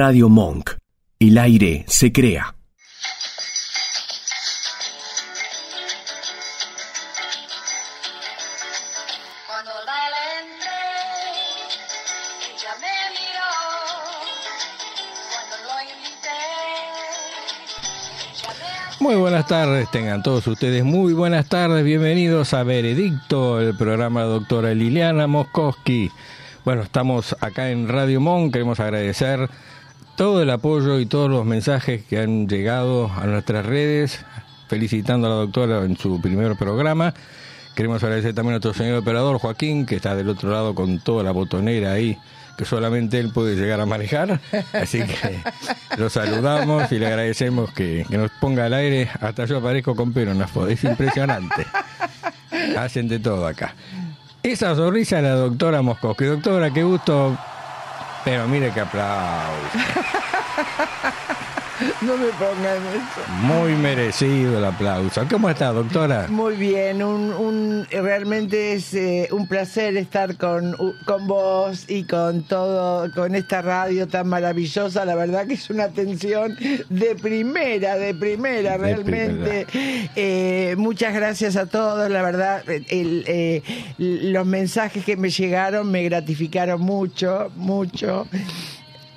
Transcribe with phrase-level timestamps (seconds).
[0.00, 0.74] Radio Monk.
[1.18, 2.54] El aire se crea.
[19.00, 24.26] Muy buenas tardes, tengan todos ustedes muy buenas tardes, bienvenidos a Veredicto, el programa de
[24.28, 26.12] la doctora Liliana Moskowski.
[26.64, 29.50] Bueno, estamos acá en Radio Mon, queremos agradecer
[30.18, 34.18] todo el apoyo y todos los mensajes que han llegado a nuestras redes,
[34.66, 37.14] felicitando a la doctora en su primer programa.
[37.76, 41.22] Queremos agradecer también a nuestro señor operador Joaquín, que está del otro lado con toda
[41.22, 42.18] la botonera ahí,
[42.56, 44.40] que solamente él puede llegar a manejar.
[44.72, 45.38] Así que
[45.96, 49.08] lo saludamos y le agradecemos que, que nos ponga al aire.
[49.20, 50.48] Hasta yo aparezco con pelo en la.
[50.68, 51.64] Es impresionante.
[52.76, 53.72] Hacen de todo acá.
[54.42, 56.24] Esa sonrisa de la doctora Moscowski.
[56.24, 57.38] Doctora, qué gusto.
[58.28, 59.78] Pero mire qué aplauso.
[62.00, 63.20] No me pongan eso.
[63.42, 65.22] Muy merecido el aplauso.
[65.30, 66.26] ¿Cómo está, doctora?
[66.28, 72.42] Muy bien, un, un- realmente es eh, un placer estar con, con vos y con
[72.42, 75.04] todo, con esta radio tan maravillosa.
[75.04, 76.56] La verdad que es una atención
[76.88, 79.66] de primera, de primera, De realmente.
[80.16, 83.62] Eh, muchas gracias a todos, la verdad, el, eh,
[83.98, 88.26] los mensajes que me llegaron me gratificaron mucho, mucho.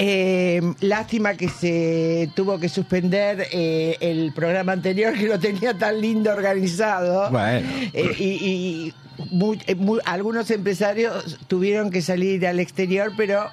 [0.03, 6.01] Eh, lástima que se tuvo que suspender eh, el programa anterior que lo tenía tan
[6.01, 7.29] lindo organizado.
[7.29, 7.67] Bueno.
[7.93, 8.93] Eh, y
[9.67, 9.73] eh,
[10.05, 13.45] algunos empresarios tuvieron que salir al exterior, pero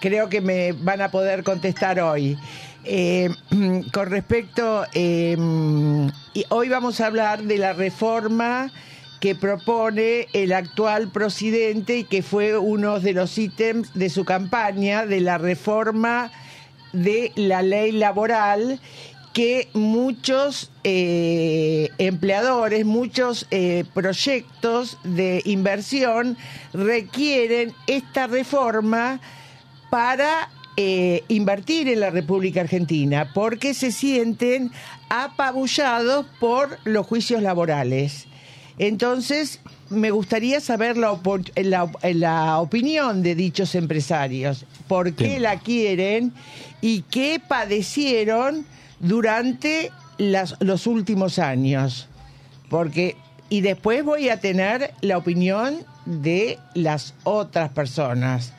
[0.00, 2.38] creo que me van a poder contestar hoy.
[2.84, 3.28] Eh,
[3.92, 5.36] con respecto, eh,
[6.32, 8.70] y hoy vamos a hablar de la reforma
[9.26, 15.04] que propone el actual presidente y que fue uno de los ítems de su campaña
[15.04, 16.30] de la reforma
[16.92, 18.78] de la ley laboral
[19.32, 26.36] que muchos eh, empleadores, muchos eh, proyectos de inversión
[26.72, 29.18] requieren esta reforma
[29.90, 34.70] para eh, invertir en la República Argentina, porque se sienten
[35.08, 38.28] apabullados por los juicios laborales.
[38.78, 41.18] Entonces, me gustaría saber la,
[41.56, 45.40] la- la opinión de dichos empresarios, por qué Sí.
[45.40, 46.32] la quieren
[46.80, 48.66] y qué padecieron
[49.00, 52.08] durante las- los últimos años.
[52.68, 53.16] Porque,
[53.48, 58.52] y después voy a tener la opinión de las otras personas.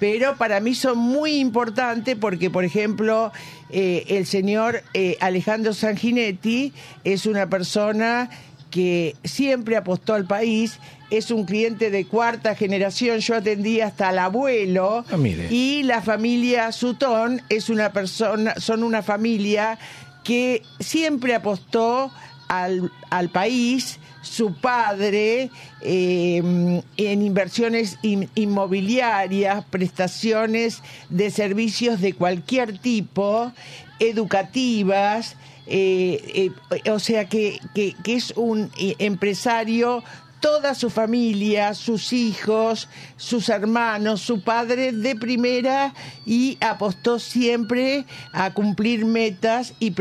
[0.00, 3.32] Pero para mí son muy importantes porque, por ejemplo,
[3.70, 6.72] eh, el señor eh, Alejandro Sanguinetti
[7.04, 8.28] es una persona
[8.74, 14.18] que siempre apostó al país, es un cliente de cuarta generación, yo atendí hasta al
[14.18, 15.16] abuelo, Ah,
[15.48, 19.78] y la familia Sutón es una persona, son una familia
[20.24, 22.10] que siempre apostó
[22.48, 25.50] al, al país, su padre,
[25.82, 33.52] eh, en inversiones in- inmobiliarias, prestaciones de servicios de cualquier tipo,
[34.00, 35.36] educativas,
[35.66, 36.50] eh,
[36.84, 40.02] eh, o sea que, que- es un eh, empresario
[40.40, 45.94] toda su familia, sus hijos, sus hermanos, su padre de primera
[46.26, 49.94] y apostó siempre a cumplir metas y,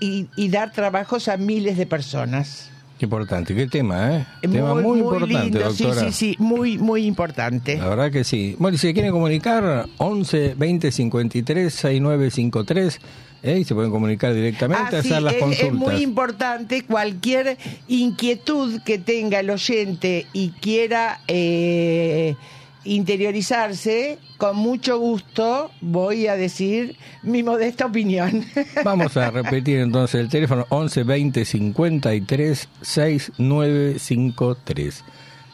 [0.00, 2.71] y, y dar trabajos a miles de personas.
[3.02, 4.26] Importante, qué tema, ¿eh?
[4.42, 5.94] tema muy, importante, lindo, doctora.
[5.94, 7.76] sí, sí, sí, muy, muy importante.
[7.76, 8.54] La verdad que sí.
[8.58, 13.00] Bueno, si se quieren comunicar, 11 20 53 6953,
[13.42, 13.58] ¿eh?
[13.58, 15.66] y se pueden comunicar directamente, Ah, sí, hacer las es, consultas.
[15.66, 17.58] es muy importante cualquier
[17.88, 22.36] inquietud que tenga el oyente y quiera eh,
[22.84, 28.44] interiorizarse, con mucho gusto voy a decir mi modesta opinión.
[28.84, 35.04] Vamos a repetir entonces el teléfono 11 20 53 6953.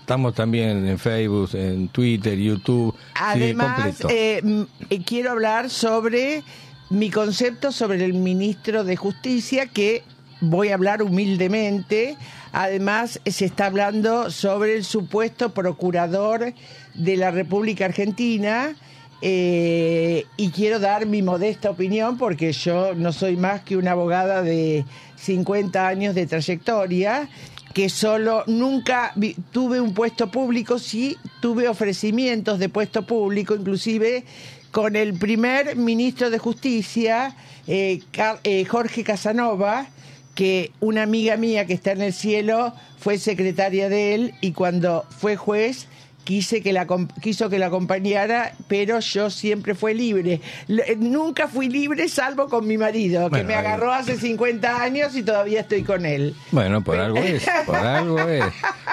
[0.00, 2.94] Estamos también en Facebook, en Twitter, YouTube.
[3.14, 6.42] Además, eh, mm, eh, quiero hablar sobre
[6.88, 10.02] mi concepto sobre el ministro de Justicia, que
[10.40, 12.16] voy a hablar humildemente.
[12.52, 16.54] Además, se está hablando sobre el supuesto procurador
[16.98, 18.76] de la República Argentina.
[19.20, 24.42] eh, y quiero dar mi modesta opinión porque yo no soy más que una abogada
[24.42, 24.84] de
[25.16, 27.28] 50 años de trayectoria
[27.74, 29.12] que solo nunca
[29.52, 34.24] tuve un puesto público, sí tuve ofrecimientos de puesto público, inclusive
[34.70, 37.36] con el primer ministro de Justicia,
[37.66, 38.00] eh,
[38.44, 39.86] eh, Jorge Casanova,
[40.34, 45.04] que una amiga mía que está en el cielo fue secretaria de él y cuando
[45.10, 45.88] fue juez
[46.28, 46.86] quise que la,
[47.22, 50.42] quiso que la acompañara, pero yo siempre fui libre.
[50.68, 55.22] Eh, nunca fui libre salvo con mi marido, que me agarró hace 50 años y
[55.22, 56.36] todavía estoy con él.
[56.50, 58.44] Bueno, por algo es, por algo es.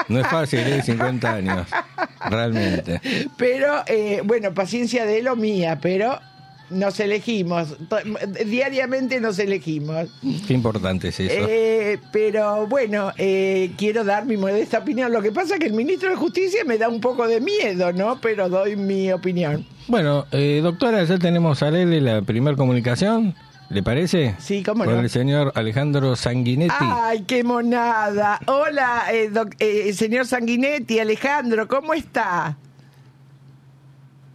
[0.07, 0.81] No es fácil, ¿eh?
[0.81, 1.67] 50 años,
[2.29, 3.01] realmente.
[3.35, 6.17] Pero, eh, bueno, paciencia de él o mía, pero
[6.69, 7.75] nos elegimos.
[8.45, 10.07] Diariamente nos elegimos.
[10.47, 11.33] Qué importante es eso.
[11.47, 15.11] Eh, pero bueno, eh, quiero dar mi modesta opinión.
[15.11, 17.91] Lo que pasa es que el ministro de Justicia me da un poco de miedo,
[17.93, 18.19] ¿no?
[18.21, 19.65] Pero doy mi opinión.
[19.87, 23.35] Bueno, eh, doctora, ya tenemos a Lele la primera comunicación,
[23.69, 24.35] ¿le parece?
[24.39, 25.01] Sí, cómo Con no.
[25.01, 26.73] el señor Alejandro Sanguinetti.
[26.79, 28.39] Ay, qué monada.
[28.47, 32.57] Hola, eh, doc- eh, señor Sanguinetti, Alejandro, ¿cómo está?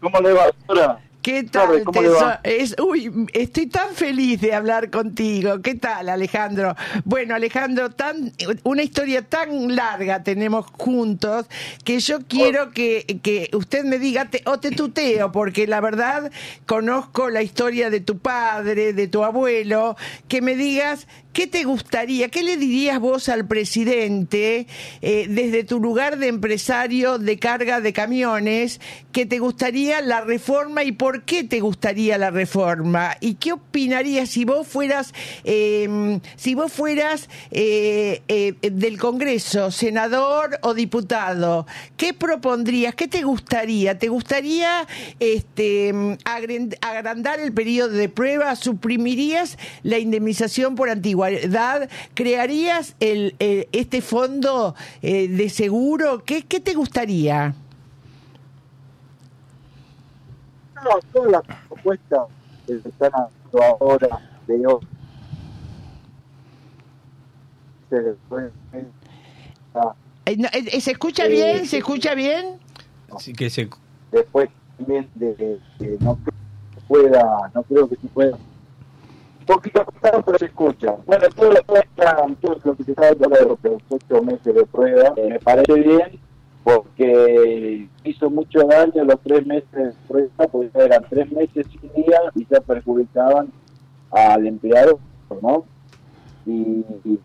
[0.01, 1.01] ¿Cómo le va, doctora?
[1.23, 1.69] ¿Qué tal?
[2.83, 5.61] uy, estoy tan feliz de hablar contigo.
[5.61, 6.75] ¿Qué tal, Alejandro?
[7.05, 8.33] Bueno, Alejandro, tan,
[8.65, 11.47] una historia tan larga tenemos juntos
[11.85, 16.33] que yo quiero que, que usted me diga, te- o te tuteo, porque la verdad
[16.65, 19.97] conozco la historia de tu padre, de tu abuelo,
[20.27, 24.67] que me digas ¿Qué te gustaría, qué le dirías vos al presidente
[25.01, 28.81] eh, desde tu lugar de empresario de carga de camiones,
[29.13, 33.17] que te gustaría la reforma y por qué te gustaría la reforma?
[33.21, 40.59] ¿Y qué opinarías si vos fueras, eh, si vos fueras eh, eh, del Congreso, senador
[40.63, 41.65] o diputado?
[41.97, 42.97] ¿Qué propondrías?
[42.97, 43.97] ¿Qué te gustaría?
[44.01, 44.85] ¿Te gustaría
[45.21, 45.95] este,
[46.25, 48.57] agrandar el periodo de prueba?
[48.57, 51.20] ¿Suprimirías la indemnización por antigüedad?
[52.15, 56.23] ¿Crearías el, eh, este fondo eh, de seguro?
[56.25, 57.55] ¿Qué, ¿Qué te gustaría?
[60.83, 62.21] No, todas las propuestas
[62.67, 64.81] que se están haciendo ahora de hoy
[67.91, 67.97] se
[69.75, 69.95] ah,
[70.27, 71.67] Eh, no, eh, ¿Se escucha Eh, bien?
[71.67, 72.59] ¿Se escucha bien?
[73.15, 73.69] Así que se,
[74.13, 76.35] después también de, de- no creo
[76.75, 78.39] que pueda, no creo que se pueda.
[79.51, 80.95] Un poquito pero se escucha.
[81.07, 85.13] Bueno, todo está, todo lo que se está dando de los ocho meses de prueba,
[85.17, 86.21] eh, me parece bien
[86.63, 92.21] porque hizo mucho daño los tres meses de prueba, porque eran tres meses sin día
[92.37, 93.51] y ya perjudicaban
[94.13, 95.01] al empleado,
[95.43, 95.65] ¿no?
[96.47, 97.21] Y, y,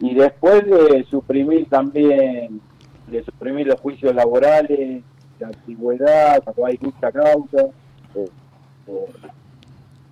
[0.00, 2.60] y después de suprimir también,
[3.06, 5.02] de suprimir los juicios laborales,
[5.38, 7.62] la antigüedad, cuando hay mucha causa,
[8.14, 8.28] eh,
[8.88, 9.06] eh,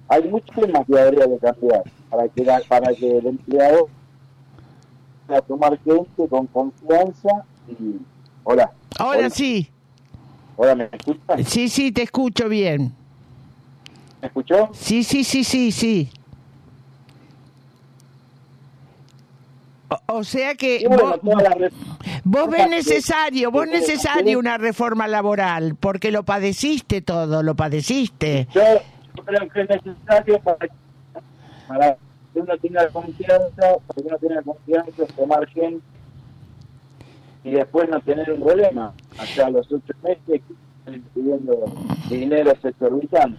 [0.09, 3.89] hay muchos temas que habría que cambiar para que, para que el empleado
[5.27, 8.01] pueda tomar gente con confianza y...
[8.45, 8.71] Hola.
[8.99, 9.71] Ahora sí.
[10.57, 11.45] Hola, ¿me escuchan?
[11.45, 12.93] Sí, sí, te escucho bien.
[14.21, 14.69] ¿Me escuchó?
[14.75, 16.11] Sí, sí, sí, sí, sí.
[19.89, 21.43] O, o sea que bueno, vos,
[22.25, 28.47] vos ves necesario, vos necesario una reforma laboral, porque lo padeciste todo, lo padeciste.
[28.53, 28.63] Yo
[29.23, 30.69] creo que es necesario para,
[31.69, 31.97] para
[32.33, 35.85] que uno tenga confianza, para que uno tenga confianza tomar gente
[37.45, 38.93] y después no tener un problema.
[39.19, 40.43] Hasta los ocho meses que
[40.79, 41.65] están pidiendo
[42.09, 43.39] dinero exorbitante.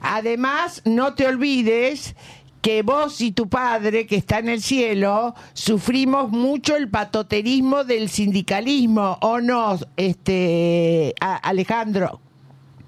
[0.00, 2.14] Además, no te olvides
[2.62, 8.08] que vos y tu padre, que está en el cielo, sufrimos mucho el patoterismo del
[8.08, 12.20] sindicalismo, ¿o no, este, Alejandro?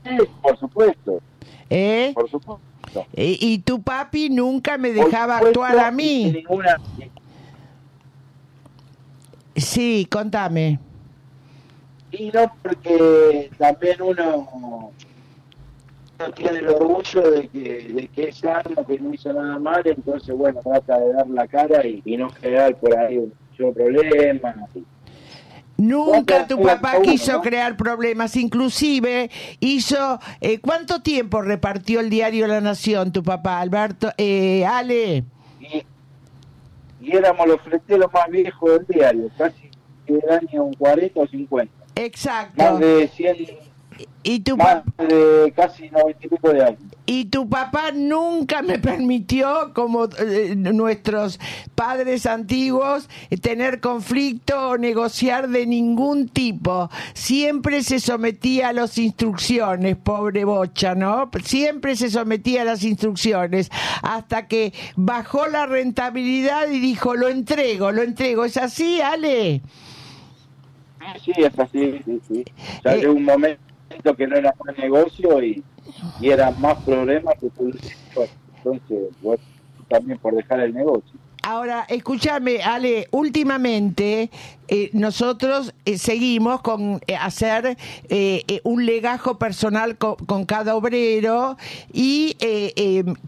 [0.04, 1.20] Sí, por supuesto,
[1.70, 2.12] ¿Eh?
[2.14, 2.60] por supuesto.
[3.16, 6.30] Y, y tu papi nunca me dejaba supuesto, actuar a mí.
[6.32, 6.76] Ninguna,
[9.56, 10.78] Sí, contame.
[12.10, 14.90] y no porque también uno
[16.18, 19.82] no tiene el orgullo de que, de que es sano, que no hizo nada mal,
[19.84, 23.32] entonces bueno, trata de dar la cara y, y no generar por ahí un
[23.74, 24.54] problema.
[25.76, 30.20] Nunca tu papá quiso crear problemas, inclusive hizo...
[30.40, 34.12] eh, ¿Cuánto tiempo repartió el diario La Nación tu papá, Alberto?
[34.16, 35.24] Eh, Ale,
[35.60, 35.84] Y,
[37.00, 39.68] y éramos los fleteros más viejos del diario, casi
[40.06, 41.72] del año 40 o 50.
[41.96, 42.62] exacto.
[42.62, 43.36] Más de 100,
[44.22, 46.80] Y tu, más de casi 90 y pico de años.
[47.06, 51.38] y tu papá nunca me permitió, como eh, nuestros
[51.74, 53.08] padres antiguos,
[53.42, 56.88] tener conflicto o negociar de ningún tipo.
[57.12, 61.30] Siempre se sometía a las instrucciones, pobre bocha, ¿no?
[61.44, 63.70] Siempre se sometía a las instrucciones,
[64.02, 68.44] hasta que bajó la rentabilidad y dijo, lo entrego, lo entrego.
[68.46, 69.60] ¿Es así, Ale?
[71.22, 72.44] Sí, es así, sí, sí.
[72.82, 73.06] Ya Eh.
[73.08, 73.60] un momento
[74.12, 75.62] que no era buen negocio y,
[76.20, 77.96] y era más problemas que soluciones.
[78.58, 79.08] Entonces,
[79.88, 81.18] también por dejar el negocio.
[81.42, 84.30] ahora, escúchame, Ale, últimamente
[84.68, 87.76] eh, nosotros eh, seguimos con eh, hacer
[88.64, 91.56] un legajo personal co- con, cada obrero
[91.92, 92.34] y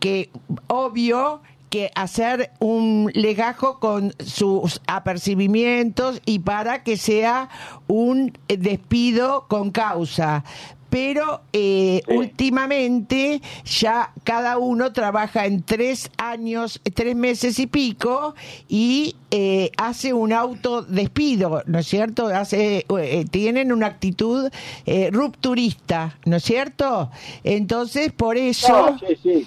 [0.00, 0.30] que
[0.68, 7.48] obvio que hacer un legajo con sus apercibimientos y para que sea
[7.86, 10.44] un eh, despido con causa.
[10.88, 12.14] Pero eh, Sí.
[12.16, 18.34] últimamente ya cada uno trabaja en tres años, tres meses y pico
[18.68, 22.28] y eh, hace un autodespido, ¿no es cierto?
[22.28, 24.48] Hace, eh, tienen una actitud
[24.86, 27.10] eh, rupturista, ¿no es cierto?
[27.42, 28.92] Entonces, por eso...
[28.92, 29.46] No, sí, sí.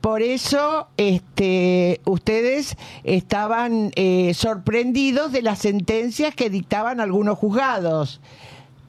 [0.00, 8.20] Por eso este, ustedes estaban eh, sorprendidos de las sentencias que dictaban algunos juzgados.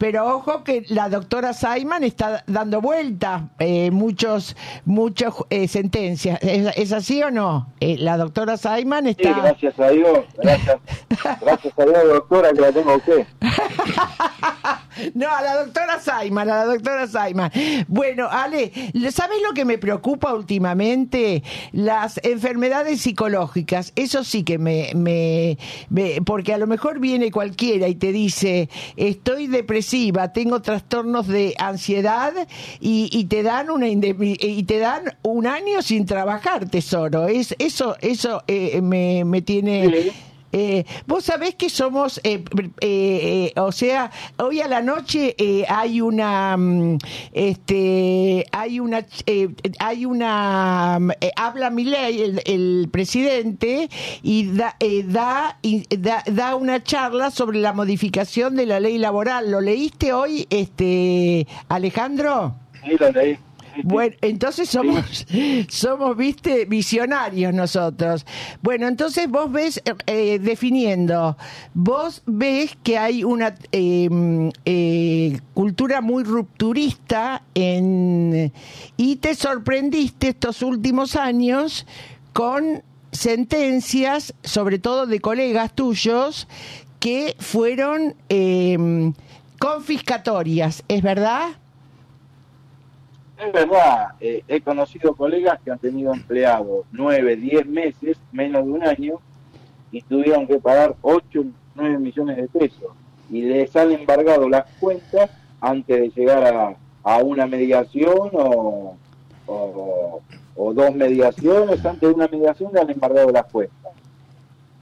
[0.02, 6.40] Pero ojo que la doctora Simon está dando vueltas eh, muchos, muchos eh, sentencias.
[6.42, 7.72] ¿Es, es así o no?
[7.80, 9.34] Eh, la doctora Simon Sí, está...
[9.34, 10.78] gracias a Dios, gracias,
[11.42, 13.28] gracias a Dios, doctora, que la tengo a usted.
[15.14, 17.52] No, a la doctora Simon, a la doctora Simon.
[17.88, 18.72] Bueno, Ale,
[19.12, 21.44] ¿sabes lo que me preocupa últimamente?
[21.72, 23.94] Las enfermedades psicológicas.
[23.96, 25.58] Eso sí que me, me,
[25.90, 31.56] me- Porque a lo mejor viene cualquiera y te dice, estoy depresiva, tengo trastornos de
[31.58, 32.34] ansiedad
[32.80, 37.28] y, y te dan una y te dan un año sin trabajar, tesoro.
[37.28, 40.12] Es, eso eso eh, me, me tiene...
[40.52, 42.44] Eh, Vos sabés que somos, eh,
[42.82, 46.98] eh, eh, o sea, hoy a la noche eh, hay una, mm,
[47.34, 53.90] este, hay una, eh, hay una, mm, habla Milei, el, el presidente,
[54.22, 55.58] y da, da,
[56.00, 59.52] da, da una charla sobre la modificación de la ley laboral.
[59.52, 62.56] ¿Lo leíste hoy, este, Alejandro?
[62.84, 63.38] Sí, la leí.
[63.84, 65.26] Bueno, entonces somos,
[65.70, 68.26] somos, viste, visionarios nosotros.
[68.62, 71.38] Bueno, entonces vos ves, eh, definiendo,
[71.74, 74.10] vos ves que hay una eh,
[74.66, 78.52] eh, cultura muy rupturista en,
[78.98, 81.86] y te sorprendiste estos últimos años
[82.34, 86.48] con sentencias, sobre todo de colegas tuyos,
[87.00, 89.12] que fueron eh,
[89.60, 91.50] confiscatorias, ¿es verdad?
[93.42, 98.72] Es verdad, eh, he conocido colegas que han tenido empleados nueve, diez meses, menos de
[98.72, 99.16] un año,
[99.92, 101.44] y tuvieron que pagar 8,
[101.76, 102.92] 9 millones de pesos.
[103.32, 108.96] Y les han embargado las cuentas antes de llegar a, a una mediación o,
[109.48, 110.22] o,
[110.56, 111.84] o dos mediaciones.
[111.84, 113.92] Antes de una mediación le han embargado las cuentas.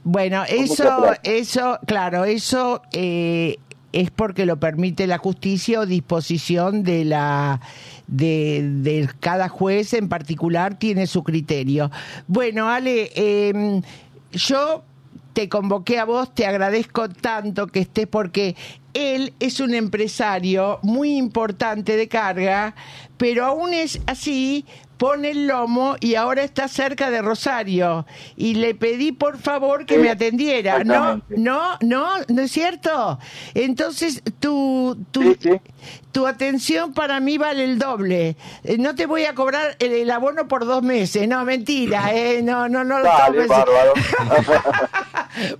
[0.04, 3.58] Bueno, eso, eso, claro, eso eh,
[3.92, 7.60] es porque lo permite la justicia o disposición de la
[8.10, 11.90] de, cada juez en particular tiene su criterio.
[12.26, 13.80] Bueno, Ale, eh,
[14.32, 14.84] yo
[15.32, 18.56] te convoqué a vos, te agradezco tanto que estés porque
[18.94, 22.74] él es un empresario muy importante de carga,
[23.16, 24.64] pero aún es así,
[25.00, 28.04] pone el lomo y ahora está cerca de Rosario.
[28.36, 30.84] Y le pedí por favor que Sí, me atendiera.
[30.84, 33.18] No, no, no, no es cierto.
[33.54, 35.50] Entonces, tu, tu, Sí, sí.
[36.12, 38.36] tu atención para mí vale el doble.
[38.62, 41.26] Eh, No te voy a cobrar el, el abono por dos meses.
[41.26, 42.10] No, mentira.
[42.20, 42.42] Eh.
[42.42, 43.46] No, no, no lo Dale.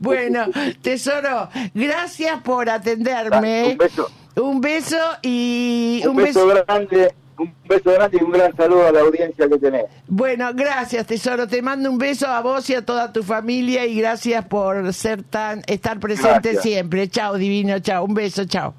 [0.00, 0.47] Bueno,
[0.82, 3.76] tesoro, gracias por un atenderme.
[3.78, 4.11] beso.
[4.37, 9.00] Un beso y Un, beso, grande, un beso grande y un gran saludo a la
[9.00, 9.85] audiencia que tenés.
[10.06, 11.47] Bueno, gracias, tesoro.
[11.49, 15.23] Te mando un beso a vos y a toda tu familia y gracias por ser
[15.23, 16.62] tan estar presente Gracias.
[16.62, 17.09] siempre.
[17.09, 18.04] Chao, divino, chao.
[18.04, 18.75] Un beso, chao.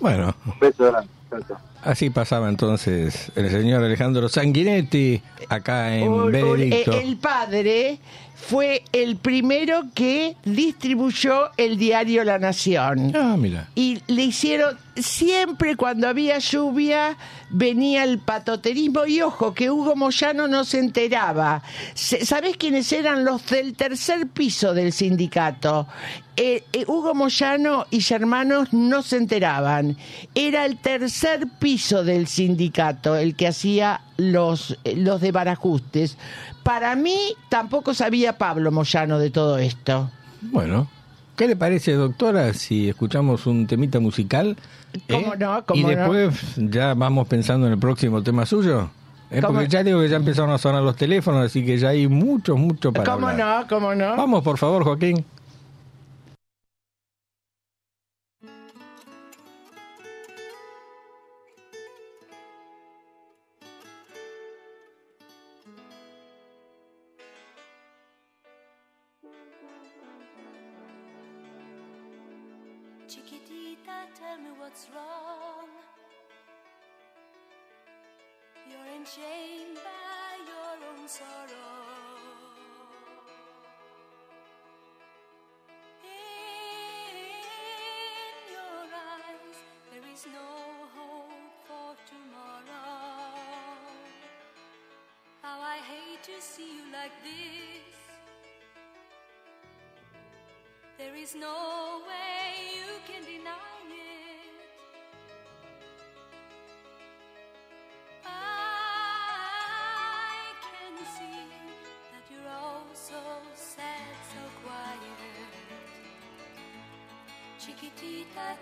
[0.00, 1.08] Bueno, Un beso grande.
[1.48, 6.92] Chao, así pasaba entonces el señor Alejandro Sanguinetti acá en Un- un- Benedicto.
[6.92, 7.98] eh, el padre
[8.36, 13.12] fue el primero que distribuyó el diario La Nación.
[13.16, 13.68] Ah, mira.
[13.74, 17.16] y le hicieron siempre cuando había lluvia
[17.50, 19.06] venía el patoterismo.
[19.06, 21.62] Y ojo que Hugo Moyano no se enteraba.
[21.94, 25.86] ¿sabés quiénes eran los del tercer piso del sindicato?
[26.36, 29.96] Eh, eh, Hugo Moyano y hermanos no se enteraban.
[30.34, 36.16] Era el tercer piso del sindicato el que hacía los, eh, los de barajustes
[36.64, 40.10] para mí tampoco sabía Pablo Moyano de todo esto.
[40.40, 40.88] Bueno,
[41.36, 44.56] ¿qué le parece, doctora, si escuchamos un temita musical?
[45.10, 45.38] ¿Cómo ¿Eh?
[45.38, 45.64] no?
[45.66, 45.88] ¿Cómo y no?
[45.88, 48.90] después ya vamos pensando en el próximo tema suyo.
[49.30, 49.40] ¿Eh?
[49.40, 52.56] Porque ya digo que ya empezaron a sonar los teléfonos, así que ya hay mucho,
[52.56, 53.62] mucho para ¿Cómo hablar.
[53.62, 53.68] no?
[53.68, 54.16] ¿Cómo no?
[54.16, 55.24] Vamos, por favor, Joaquín.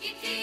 [0.00, 0.39] Take it.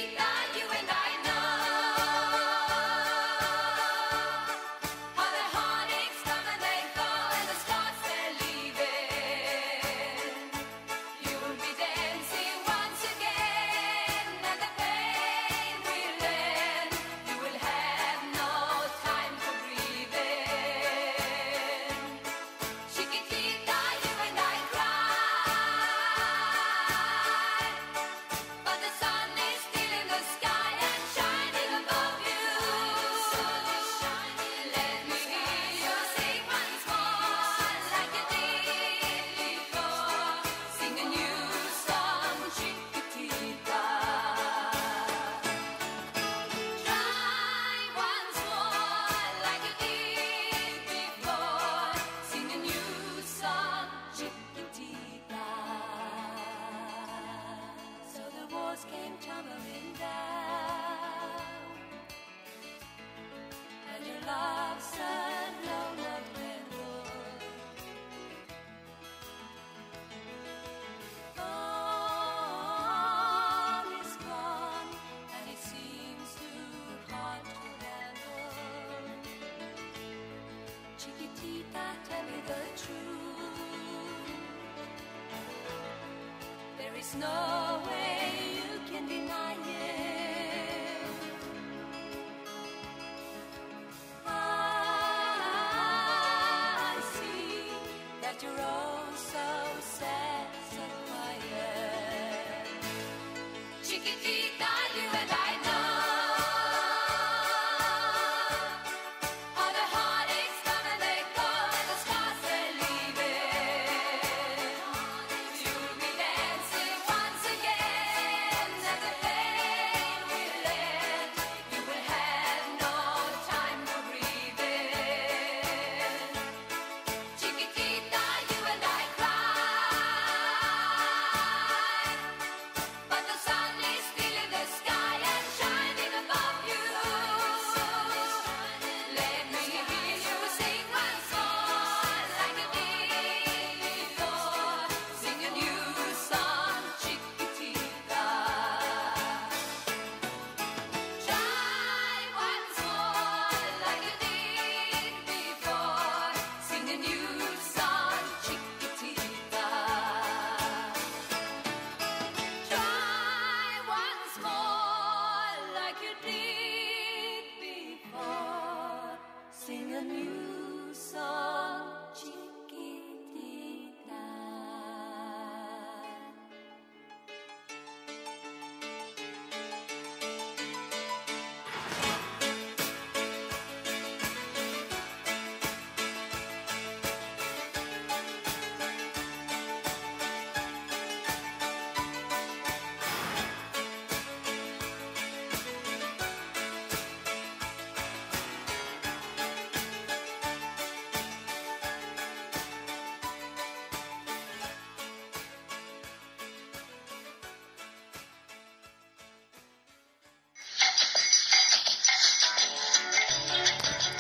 [87.14, 87.67] snow.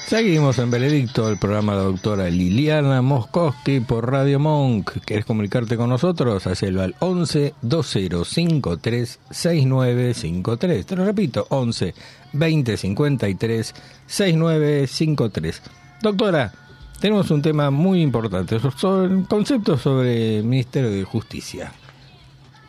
[0.08, 5.00] Seguimos en Veredicto, el programa de la doctora Liliana Moskowski por Radio Monk.
[5.04, 6.48] ¿Quieres comunicarte con nosotros?
[6.48, 10.86] Hacelo al 11 2053 6953.
[10.86, 11.94] Te lo repito, 11
[12.32, 15.62] 20 53 6953.
[16.02, 16.54] Doctora,
[17.02, 21.74] tenemos un tema muy importante, son conceptos sobre el Ministerio de Justicia.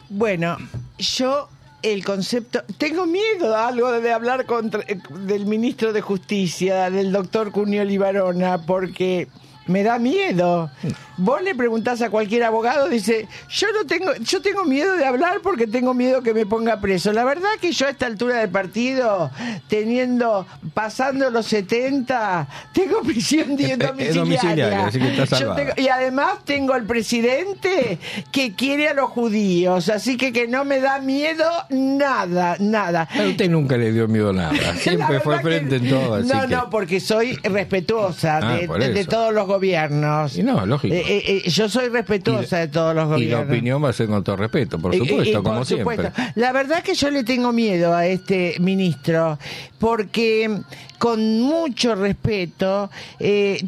[0.08, 0.56] Bueno,
[0.98, 1.48] yo
[1.82, 2.62] el concepto.
[2.76, 8.58] Tengo miedo algo de hablar contra, eh, del ministro de Justicia, del doctor Cunio Libarona,
[8.66, 9.28] porque
[9.68, 10.70] me da miedo.
[11.16, 15.40] Vos le preguntás a cualquier abogado, dice, yo no tengo, yo tengo miedo de hablar
[15.42, 17.12] porque tengo miedo que me ponga preso.
[17.12, 19.30] La verdad que yo a esta altura del partido,
[19.68, 24.14] teniendo, pasando los 70, tengo prisión di- Es domiciliaria.
[24.20, 27.98] domiciliaria, así que está Yo tengo- y además tengo al presidente
[28.32, 33.08] que quiere a los judíos, así que que no me da miedo nada, nada.
[33.12, 36.14] A usted nunca le dio miedo nada, siempre fue frente que- en todo.
[36.14, 36.46] Así no, que...
[36.54, 39.57] no, porque soy respetuosa Ah, de, por de- de todos los gobiernos.
[39.64, 40.94] Y no, lógico.
[40.94, 43.46] Eh, eh, eh, yo soy respetuosa de todos los Y la gobiernos.
[43.48, 45.96] opinión va a ser con todo respeto, por supuesto, como por siempre.
[45.96, 46.22] supuesto.
[46.36, 49.38] La verdad que yo le tengo miedo a este ministro
[49.78, 50.60] porque
[50.98, 52.90] con mucho respeto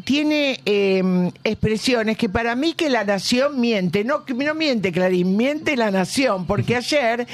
[0.03, 0.59] tiene
[1.43, 6.45] expresiones que para mí que la nación miente, no, no miente Clarín, miente la nación,
[6.45, 7.27] porque ayer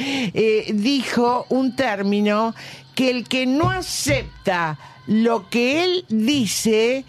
[0.74, 2.54] dijo un término
[2.96, 7.06] que el que no acepta lo que él dice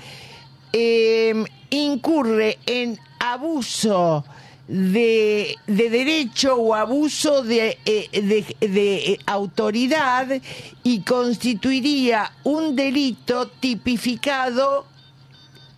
[0.72, 1.34] eh,
[1.70, 4.24] incurre en abuso
[4.66, 10.28] de, de derecho o abuso de, eh, de- eh, autoridad
[10.82, 14.86] y constituiría un delito tipificado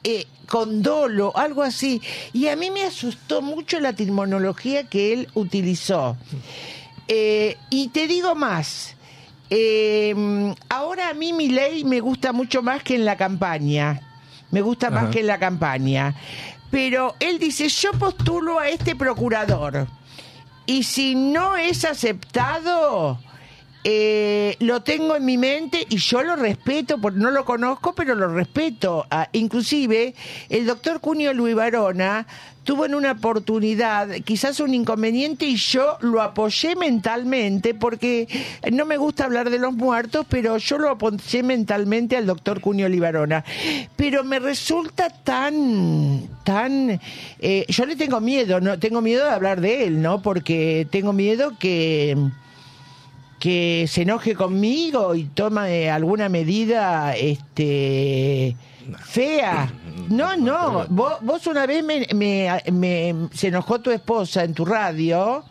[0.03, 2.01] eh, con dolo, algo así.
[2.33, 6.17] Y a mí me asustó mucho la terminología que él utilizó.
[7.71, 8.97] Y te digo más.
[9.51, 10.15] eh,
[10.69, 14.01] ahora a mí mi ley me gusta mucho más que en la campaña.
[14.51, 16.15] Me gusta más que en la campaña.
[16.71, 19.87] Pero él dice, yo postulo a este procurador.
[20.67, 23.19] Y si no es aceptado,
[23.83, 28.15] eh, lo tengo en mi mente y yo lo respeto, porque no lo conozco, pero
[28.15, 29.07] lo respeto.
[29.11, 30.15] Ah, inclusive,
[30.49, 32.27] el doctor Cunio Luis Barona
[32.63, 38.29] tuvo en una oportunidad, quizás un inconveniente, y yo lo apoyé mentalmente, porque
[38.71, 42.89] no me gusta hablar de los muertos, pero yo lo apoyé mentalmente al doctor Cunio
[42.89, 43.45] Libarona.
[43.97, 47.01] Pero me resulta tan, tan...
[47.41, 50.21] eh, yo le tengo miedo, no tengo miedo de hablar de él, ¿no?
[50.21, 52.17] Porque tengo miedo que
[53.41, 58.55] que se enoje conmigo y tome alguna medida este
[58.99, 59.71] fea.
[60.09, 64.65] No, no, vos, vos una vez me, me- me- se enojó tu esposa en tu
[64.65, 65.45] radio,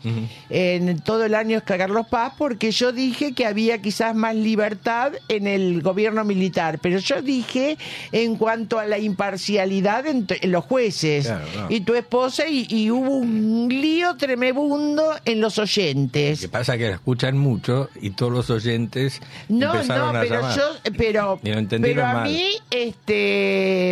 [0.49, 5.47] en todo el año Carlos Paz, porque yo dije que había quizás más libertad en
[5.47, 7.77] el gobierno militar, pero yo dije
[8.11, 11.65] en cuanto a la imparcialidad entre en los jueces Claro, no.
[11.69, 16.41] y tu esposa y, y hubo un lío tremebundo en los oyentes.
[16.41, 20.19] Lo que pasa es que la escuchan mucho y todos los oyentes No, empezaron no,
[20.19, 20.57] a pero llamar.
[20.57, 20.63] yo,
[20.97, 23.28] pero, Y pero a mí, este,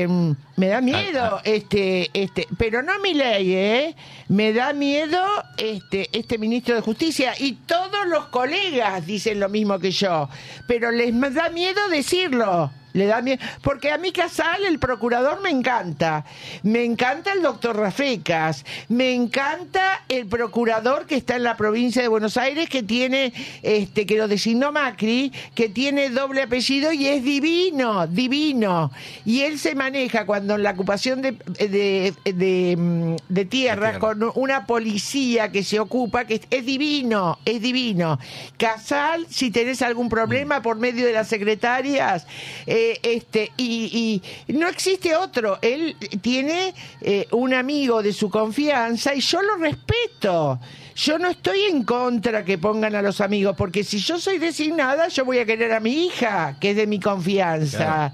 [0.08, 3.96] mm, me da miedo, Ah, este, este, pero no mi ley, ¿eh?
[4.28, 5.20] Me da miedo,
[5.58, 10.30] este, este ministro de Justicia y todos los colegas dicen lo mismo que yo,
[10.68, 12.72] pero les da miedo decirlo.
[12.98, 16.26] Le da miedo, porque a mí Casal, el procurador, me encanta.
[16.64, 18.66] Me encanta el doctor Rafecas.
[18.90, 24.08] Me encanta el procurador que está en la provincia de Buenos Aires, que tiene, este,
[24.08, 28.92] que lo designó Macri, que tiene doble apellido y es divino, divino.
[29.26, 34.00] Y él se maneja cuando en la ocupación de, de, de, mm, de tierra, tierra.
[34.00, 38.18] con una policía que se ocupa, que es, es divino, es divino.
[38.58, 42.26] Casal, si tenés algún problema por medio de las secretarias,
[42.66, 45.60] eh, este, y, y no existe otro.
[45.62, 50.60] Él tiene eh, un amigo de su confianza y yo lo respeto.
[50.96, 55.10] Yo no estoy en contra que pongan a los amigos, porque si yo soy designada,
[55.10, 57.78] yo voy a querer a mi hija, que es de mi confianza.
[57.78, 58.14] Claro.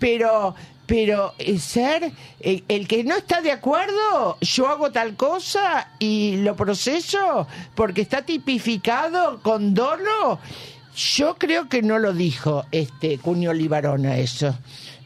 [0.00, 0.54] Pero,
[0.86, 6.38] pero eh, ser eh, el que no está de acuerdo, yo hago tal cosa y
[6.38, 10.40] lo proceso porque está tipificado con dolo.
[10.96, 14.56] Yo creo que no lo dijo este Cunio Libarona eso.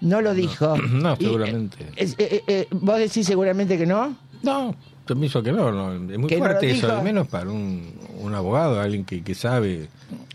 [0.00, 0.76] No lo dijo.
[0.90, 1.84] no, Y, seguramente.
[1.96, 4.16] eh, eh, eh, eh, ¿Vos decís seguramente que no?
[4.42, 4.74] No,
[5.20, 8.80] hizo que no, no, es muy no fuerte eso, al menos para un, un abogado,
[8.80, 9.88] alguien que, que sabe.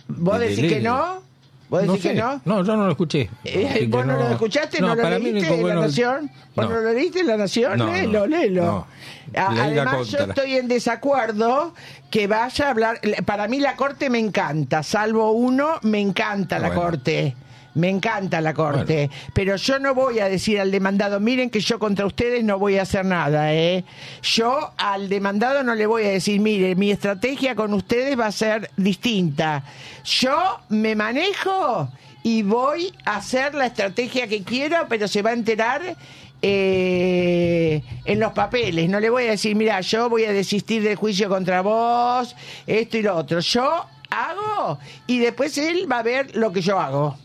[0.07, 1.21] ¿Vos de decís que no?
[1.69, 2.09] ¿Vos decís sé.
[2.09, 2.41] que no?
[2.45, 3.29] No, yo no lo escuché.
[3.43, 4.79] Eh, ¿Vos no, lo escuchaste?
[4.79, 6.31] ¿No, lo leíste en La Nación?
[6.55, 6.81] ¿Vos no.
[6.81, 7.77] Lo leíste en La Nación?
[7.77, 8.87] No, léelo, léelo.
[9.35, 11.73] Además, yo estoy en desacuerdo
[12.11, 12.99] que vaya a hablar...
[13.25, 16.81] Para mí la Corte me encanta, salvo uno, me encanta la Bueno.
[16.83, 17.35] Corte.
[17.75, 21.77] Me encanta la corte, pero yo no voy a decir al demandado, miren que yo
[21.77, 23.83] contra ustedes no voy a hacer nada, ¿eh?
[24.21, 28.31] Yo al demandado no le voy a decir, mire, mi estrategia con ustedes va a
[28.31, 29.65] ser distinta.
[30.05, 31.89] Yo me manejo
[32.23, 35.97] y voy a hacer la estrategia que quiero, pero se va a enterar
[36.41, 38.89] eh, en los papeles.
[38.89, 42.97] No le voy a decir, mira, yo voy a desistir del juicio contra vos, esto
[42.97, 43.41] y lo otro.
[43.41, 47.24] Yo hago y después él va a ver lo que yo hago.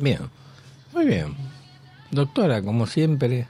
[0.00, 0.30] Bien,
[0.94, 1.36] muy bien.
[2.10, 3.46] Doctora, como siempre,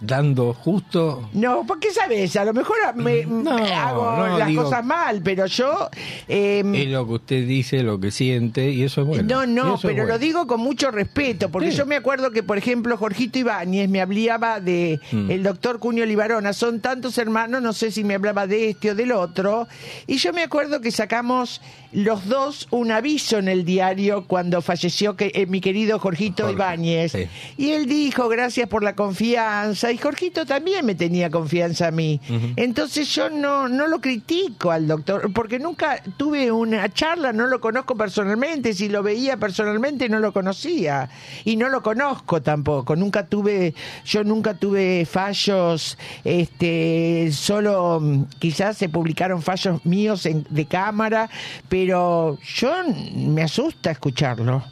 [0.00, 1.28] dando justo...
[1.32, 5.46] No, porque sabes, a lo mejor me, No, hago no, las digo- cosas mal, pero
[5.46, 5.88] yo...
[6.28, 9.24] eh, Es lo que usted dice, lo que siente, y eso es bueno.
[9.24, 10.08] no, no, pero bueno.
[10.08, 11.78] lo digo con mucho respeto, porque Sí.
[11.78, 15.30] yo me acuerdo que, por ejemplo, Jorgito Ibáñez me hablaba de Mm.
[15.30, 18.94] el doctor Cunio Libarona, son tantos hermanos, no sé si me hablaba de este o
[18.94, 19.66] del otro,
[20.06, 21.60] y yo me acuerdo que sacamos
[21.92, 26.54] los dos un aviso en el diario cuando falleció que, eh, mi querido Jorgito Jorge,
[26.54, 27.26] Ibáñez, sí.
[27.56, 32.20] y él dijo, gracias por la confianza, y Jorgito también me tenía confianza a mí.
[32.56, 37.60] Entonces yo no, no lo critico al doctor, porque nunca tuve una charla, no lo
[37.60, 41.08] conozco personalmente, si lo veía personalmente no lo conocía,
[41.44, 43.74] y no lo conozco tampoco, nunca tuve,
[44.04, 51.28] yo nunca tuve fallos, este, solo mm, quizás se publicaron fallos míos en- de cámara,
[51.68, 52.72] pero yo
[53.14, 54.62] me asusta escucharlo.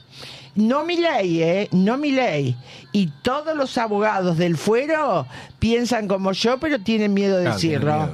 [0.57, 1.69] No mi ley, ¿eh?
[1.73, 2.57] No mi ley.
[2.93, 5.27] Y todos los abogados del fuero
[5.59, 8.11] piensan como yo, pero tienen miedo de decirlo.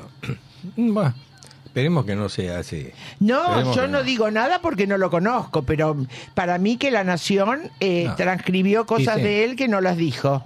[0.76, 1.14] miedo.
[1.64, 2.90] Esperemos que no sea así.
[3.18, 5.96] No, Esperemos yo no digo nada porque no lo conozco, pero
[6.34, 8.14] para mí que la Nación eh, No.
[8.16, 9.22] transcribió cosas sí.
[9.22, 10.44] de él que no las dijo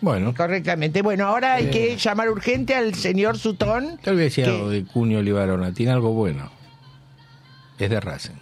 [0.00, 1.02] Bueno, correctamente.
[1.02, 1.70] Bueno, ahora hay Eh.
[1.70, 3.98] que llamar urgente al señor Sutón.
[4.02, 6.50] tal vez sea que- algo de Cunio Libarona, tiene algo bueno.
[7.78, 8.32] Es de Racing.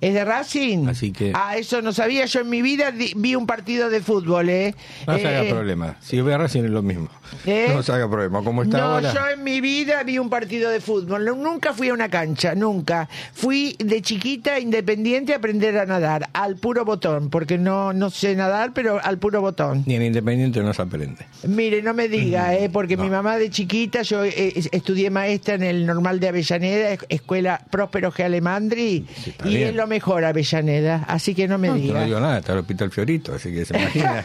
[0.00, 0.88] ¿Es de Racing?
[0.88, 2.24] Así que- Ah, eso no sabía.
[2.26, 4.74] Yo en mi vida vi un partido de fútbol, ¿eh?
[5.06, 5.96] No se haga Eh, problema.
[6.00, 7.08] Si ve a Racing es lo mismo.
[7.46, 7.70] ¿Eh?
[7.74, 8.42] No se haga problema.
[8.42, 9.12] Como está no, ahora.
[9.14, 11.24] yo en mi vida vi un partido de fútbol.
[11.24, 13.08] Nunca fui a una cancha, nunca.
[13.32, 18.34] Fui de chiquita independiente a aprender a nadar, al puro botón, porque no, no sé
[18.36, 19.84] nadar, pero al puro botón.
[19.86, 21.26] Ni en Independiente no se aprende.
[21.44, 25.62] Mire, no me diga, eh, porque mi mamá de chiquita, yo eh, estudié maestra en
[25.62, 28.24] el normal de Avellaneda, es- escuela Próspero G.
[28.24, 29.68] Alemandri, Sí, y bien.
[29.68, 32.00] es lo mejor Avellaneda, así que no me No, diga.
[32.00, 34.24] no digo nada, está el Hospital Fiorito, así que se imagina.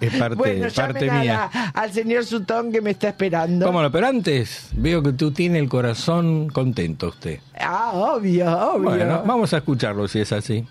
[0.00, 1.50] Es parte, bueno, parte a mía.
[1.74, 3.66] al señor Sutón que me está esperando.
[3.66, 3.90] ¿Cómo no?
[3.90, 7.40] Pero antes veo que tú tienes el corazón contento usted.
[7.58, 8.90] Ah, obvio, obvio.
[8.90, 10.66] Bueno, vamos a escucharlo si es así.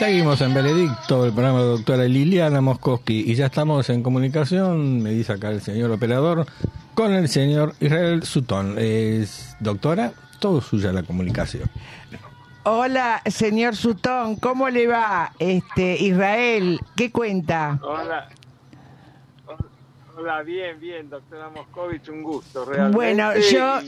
[0.00, 5.02] Seguimos en Benedicto, el programa de la doctora Liliana Moscoski, y ya estamos en comunicación,
[5.02, 6.46] me dice acá el señor operador,
[6.94, 8.76] con el señor Israel Sutton.
[8.78, 11.70] Es, doctora, todo suya la comunicación.
[12.62, 15.34] Hola, señor Sutón, ¿cómo le va?
[15.38, 17.78] Este, Israel, ¿qué cuenta?
[17.82, 18.30] Hola.
[20.16, 22.96] Hola, bien, bien, doctora Moscovich, un gusto, realmente.
[22.96, 23.80] Bueno, yo,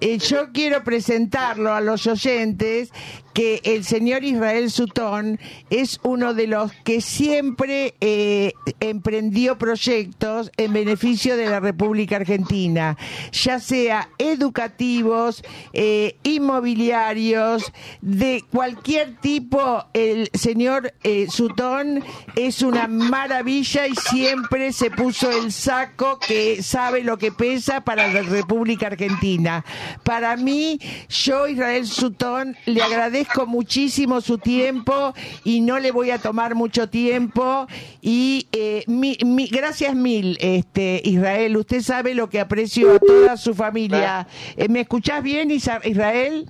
[0.00, 2.90] yo quiero presentarlo a los oyentes
[3.36, 10.72] que el señor Israel Sutón es uno de los que siempre eh, emprendió proyectos en
[10.72, 12.96] beneficio de la República Argentina,
[13.32, 15.44] ya sea educativos,
[15.74, 17.70] eh, inmobiliarios,
[18.00, 19.84] de cualquier tipo.
[19.92, 22.02] El señor eh, Sutón
[22.36, 28.08] es una maravilla y siempre se puso el saco que sabe lo que pesa para
[28.08, 29.62] la República Argentina.
[30.04, 36.18] Para mí, yo, Israel Sutón, le agradezco muchísimo su tiempo y no le voy a
[36.18, 37.66] tomar mucho tiempo.
[38.00, 41.56] Y eh, mi- mi- gracias mil, este Israel.
[41.56, 44.26] Usted sabe lo que aprecio a toda su familia.
[44.56, 46.46] Eh, ¿Me escuchás bien, Israel?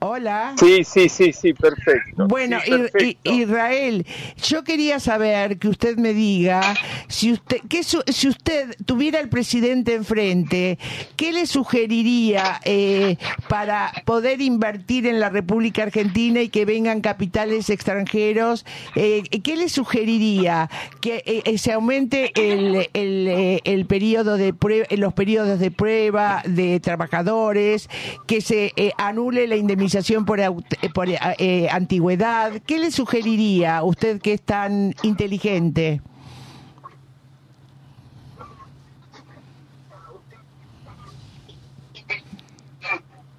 [0.00, 0.54] Hola.
[0.60, 2.28] Sí, sí, sí, sí, perfecto.
[2.28, 3.32] Bueno, Sí, perfecto.
[3.32, 4.06] Israel,
[4.46, 6.76] yo quería saber que usted me diga
[7.08, 10.78] si usted, que su- si usted tuviera al presidente enfrente,
[11.16, 13.16] ¿qué le sugeriría eh,
[13.48, 18.64] para poder invertir en la República Argentina y que vengan capitales extranjeros?
[18.94, 25.12] Eh, ¿Qué le sugeriría que eh, se aumente el, el, el periodo de prue- los
[25.12, 27.90] periodos de prueba de trabajadores,
[28.28, 29.87] que se anule la indemnización
[30.26, 30.50] por, eh,
[30.94, 32.52] por eh, eh, antigüedad.
[32.66, 36.00] ¿Qué le sugeriría usted que es tan inteligente?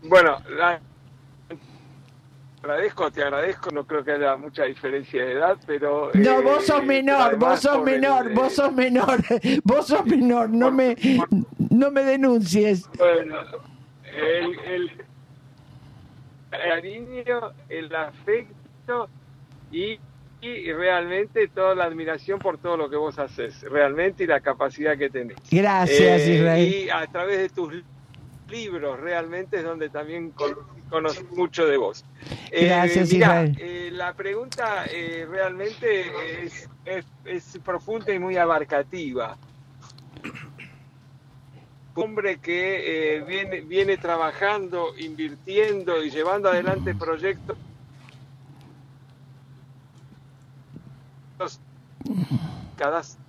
[0.03, 0.79] Bueno, la-
[2.61, 6.11] agradezco, te agradezco, no creo que haya mucha diferencia de edad, pero...
[6.13, 9.23] No, eh, vos sos menor, vos sos el, menor, vos sos menor,
[9.63, 10.95] vos sos menor, no me,
[11.69, 12.89] no me denuncies.
[12.97, 13.35] Bueno,
[14.03, 14.91] el, el
[16.49, 19.09] cariño, el afecto
[19.71, 19.99] y,
[20.41, 24.97] y realmente toda la admiración por todo lo que vos haces, realmente y la capacidad
[24.97, 25.37] que tenés.
[25.51, 26.67] Gracias, Eh, Israel.
[26.73, 27.73] Y a través de tus
[28.49, 30.57] libros realmente es donde también con-
[30.89, 32.03] conocí mucho de vos.
[32.51, 33.57] Eh, Gracias, mirá, Israel.
[33.59, 36.05] eh, la pregunta eh, realmente
[36.43, 39.37] es, es, es profunda y muy abarcativa.
[42.01, 47.57] Hombre que eh, viene, viene trabajando, invirtiendo y llevando adelante proyectos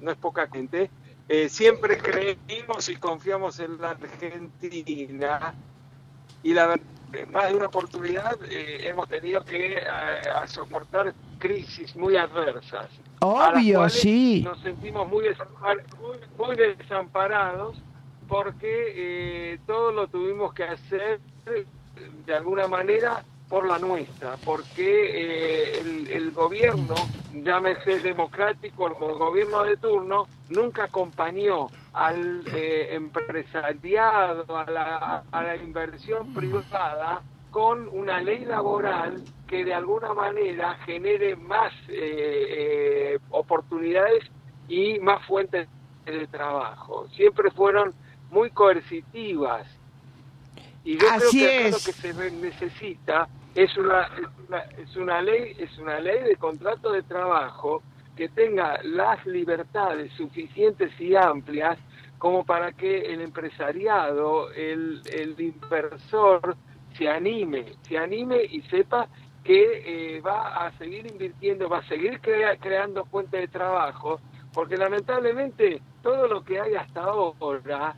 [0.00, 0.90] no es poca gente,
[1.28, 5.54] eh, siempre creímos y confiamos en la Argentina
[6.42, 9.80] y la verdad, en más de una oportunidad eh, hemos tenido que eh,
[10.34, 12.88] a soportar crisis muy adversas.
[13.20, 14.42] Obvio, sí.
[14.44, 17.76] Nos sentimos muy, desampar- muy, muy desamparados
[18.30, 21.20] porque eh, todo lo tuvimos que hacer
[22.24, 26.94] de alguna manera por la nuestra, porque eh, el, el gobierno,
[27.34, 35.56] llámese democrático, el gobierno de turno, nunca acompañó al eh, empresariado, a la, a la
[35.56, 44.22] inversión privada con una ley laboral que de alguna manera genere más eh, eh, oportunidades
[44.68, 45.68] y más fuentes
[46.04, 47.08] de trabajo.
[47.16, 47.92] Siempre fueron
[48.30, 49.66] muy coercitivas.
[50.84, 51.72] Y yo Así creo que es.
[51.72, 56.36] lo que se necesita es una, es una, es una ley, es una ley de
[56.36, 57.82] contrato de trabajo
[58.16, 61.78] que tenga las libertades suficientes y amplias
[62.18, 66.56] como para que el empresariado, el, el inversor
[66.96, 69.08] se anime, se anime y sepa
[69.42, 74.20] que eh, va a seguir invirtiendo, va a seguir crea- creando fuentes de trabajo,
[74.52, 77.94] porque lamentablemente todo lo que hay hasta ahora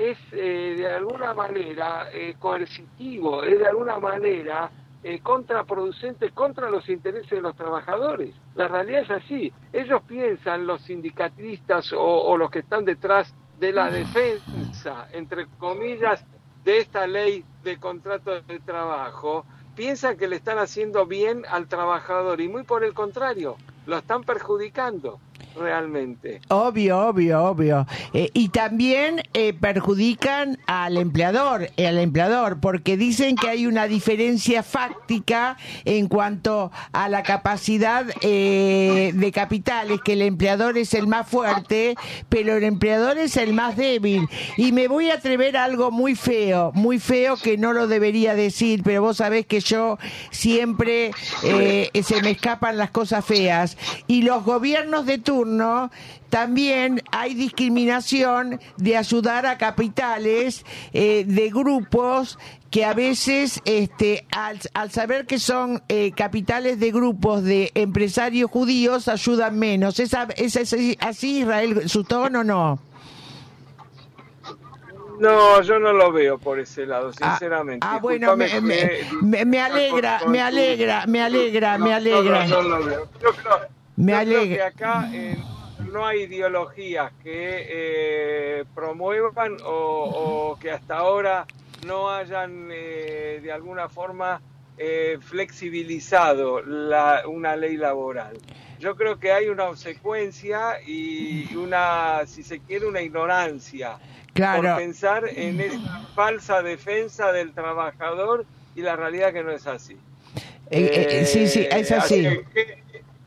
[0.00, 4.70] es eh, de alguna manera eh, coercitivo, es de alguna manera
[5.02, 8.34] eh, contraproducente contra los intereses de los trabajadores.
[8.54, 9.52] La realidad es así.
[9.72, 16.24] Ellos piensan, los sindicalistas o, o los que están detrás de la defensa, entre comillas,
[16.64, 19.44] de esta ley de contrato de trabajo,
[19.76, 24.24] piensan que le están haciendo bien al trabajador y muy por el contrario, lo están
[24.24, 25.20] perjudicando.
[25.56, 26.40] Realmente.
[26.48, 27.86] Obvio, obvio, obvio.
[28.12, 33.86] Eh, y también eh, perjudican al empleador, eh, al empleador, porque dicen que hay una
[33.86, 41.06] diferencia fáctica en cuanto a la capacidad eh, de capitales, que el empleador es el
[41.06, 41.94] más fuerte,
[42.28, 44.28] pero el empleador es el más débil.
[44.56, 48.34] Y me voy a atrever a algo muy feo, muy feo que no lo debería
[48.34, 49.98] decir, pero vos sabés que yo
[50.30, 51.12] siempre
[51.44, 53.76] eh, se me escapan las cosas feas.
[54.06, 55.18] Y los gobiernos de
[56.28, 62.38] también hay discriminación de ayudar a capitales eh, de grupos
[62.70, 68.48] que a veces, este, al, al saber que son eh, capitales de grupos de empresarios
[68.50, 69.98] judíos, ayudan menos.
[69.98, 70.56] ¿Es, a- es
[71.00, 72.78] así, Israel Sutón o no?
[75.18, 77.86] No, yo no lo veo por ese lado, Ah, sinceramente.
[77.88, 81.90] Ah, bueno, me, me- me- me alegra, con- con me alegra, me alegra, No, me
[81.90, 82.46] no, alegra.
[82.46, 83.08] No, no, lo veo.
[83.20, 83.58] Yo creo,
[84.00, 85.36] Me yo creo que acá eh,
[85.92, 91.46] no hay ideologías que eh, promuevan o, o que hasta ahora
[91.86, 94.40] no hayan eh, de alguna forma
[94.78, 98.38] eh, flexibilizado la- una ley laboral.
[98.78, 103.98] Yo creo que hay una obsecuencia y una, si se quiere, una ignorancia
[104.32, 104.62] Claro.
[104.62, 108.46] por pensar en esa falsa defensa del trabajador
[108.76, 109.96] y la realidad que no es así.
[110.70, 112.22] Eh, eh, sí, sí, es así.
[112.54, 112.80] que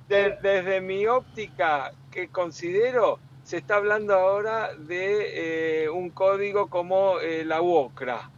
[0.08, 7.20] de- desde mi óptica, que considero, se está hablando ahora de eh, un código como
[7.20, 8.30] eh, la UOCRA.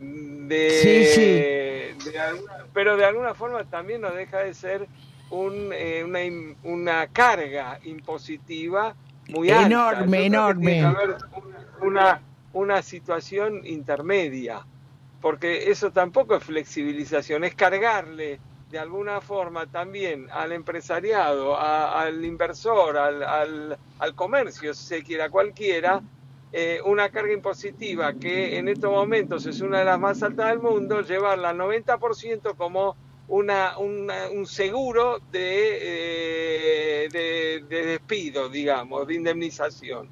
[0.00, 2.10] De, Sí, sí.
[2.10, 4.86] de alguna- pero de alguna forma también no deja de ser
[5.30, 6.20] un, eh, una,
[6.64, 8.94] una carga impositiva
[9.28, 9.66] muy alta.
[9.66, 10.82] Enorme, que enorme.
[10.82, 11.16] haber
[11.80, 12.20] una,
[12.52, 14.66] una situación intermedia,
[15.20, 18.38] porque eso tampoco es flexibilización, es cargarle
[18.74, 25.04] de alguna forma también al empresariado, a- al inversor, al, al, al comercio, si se
[25.04, 26.02] quiera, cualquiera,
[26.52, 30.58] eh, una carga impositiva que en estos momentos es una de las más altas del
[30.58, 32.96] mundo, llevarla al 90% como
[33.28, 40.08] una, una- un seguro de, eh, de, de despido, digamos, de indemnización.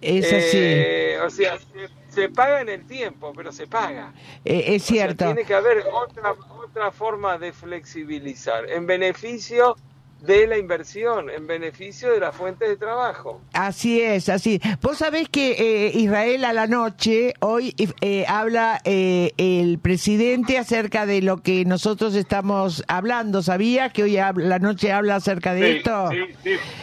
[0.00, 4.12] Es así, Eh, o sea, se, se paga en el tiempo, pero se paga.
[4.44, 5.24] eh, es O sea, cierto.
[5.26, 6.34] tiene que haber otra,
[6.70, 9.76] otra forma de flexibilizar, en beneficio
[10.22, 13.40] de la inversión, en beneficio de las fuentes de trabajo.
[13.52, 14.60] Así es, así.
[14.82, 15.52] Vos sabés que
[15.86, 21.64] eh, Israel a la noche, hoy eh, habla eh, el presidente acerca de lo que
[21.64, 23.42] nosotros estamos hablando.
[23.42, 26.10] ¿Sabía que hoy a la noche habla acerca de esto?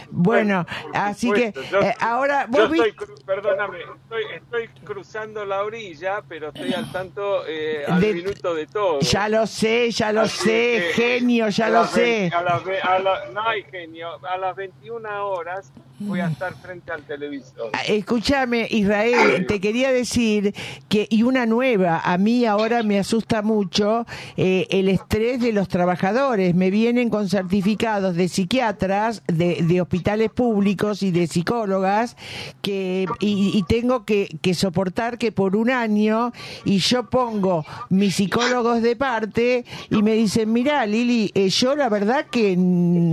[0.09, 1.53] Bueno, por así que.
[1.71, 6.47] Yo- eh, ahora yo vos vi- estoy cru- perdóname, estoy, estoy cruzando la orilla, pero
[6.49, 8.99] estoy al tanto eh, al De- minuto de todo.
[9.01, 12.31] Ya lo sé, ya lo Así sé, que, genio, ya a lo sé.
[12.33, 14.09] a ve- a la- no hay genio.
[14.27, 17.71] A las 21 horas voy a estar frente al televisor.
[17.73, 20.53] Ah, Escúchame, Israel, te quería decir
[20.89, 24.05] que, y una nueva, a mí ahora me asusta mucho
[24.35, 26.53] eh, el estrés de los trabajadores.
[26.53, 32.15] Me vienen con certificados de psiquiatras, de, de hospitales públicos y de psicólogas,
[32.61, 36.31] que, y, y tengo que, que soportar que por un año,
[36.63, 41.89] y yo pongo mis psicólogos de parte, y me dicen, mira, Lili, eh, yo la
[41.89, 42.55] verdad que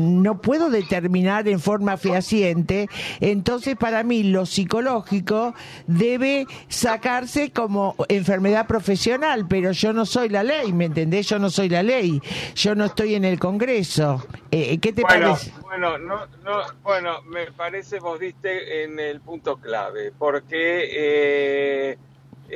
[0.04, 2.88] no puedo determinar en forma fehaciente,
[3.20, 5.54] entonces para mí lo psicológico
[5.86, 11.28] debe sacarse como enfermedad profesional, pero yo no soy la ley, ¿me entendés?
[11.28, 12.20] Yo no soy la ley,
[12.54, 14.26] yo no estoy en el Congreso.
[14.50, 15.52] Eh, ¿Qué te bueno, parece?
[15.62, 21.98] bueno, no, no, bueno, me parece vos diste en el punto clave, porque eh,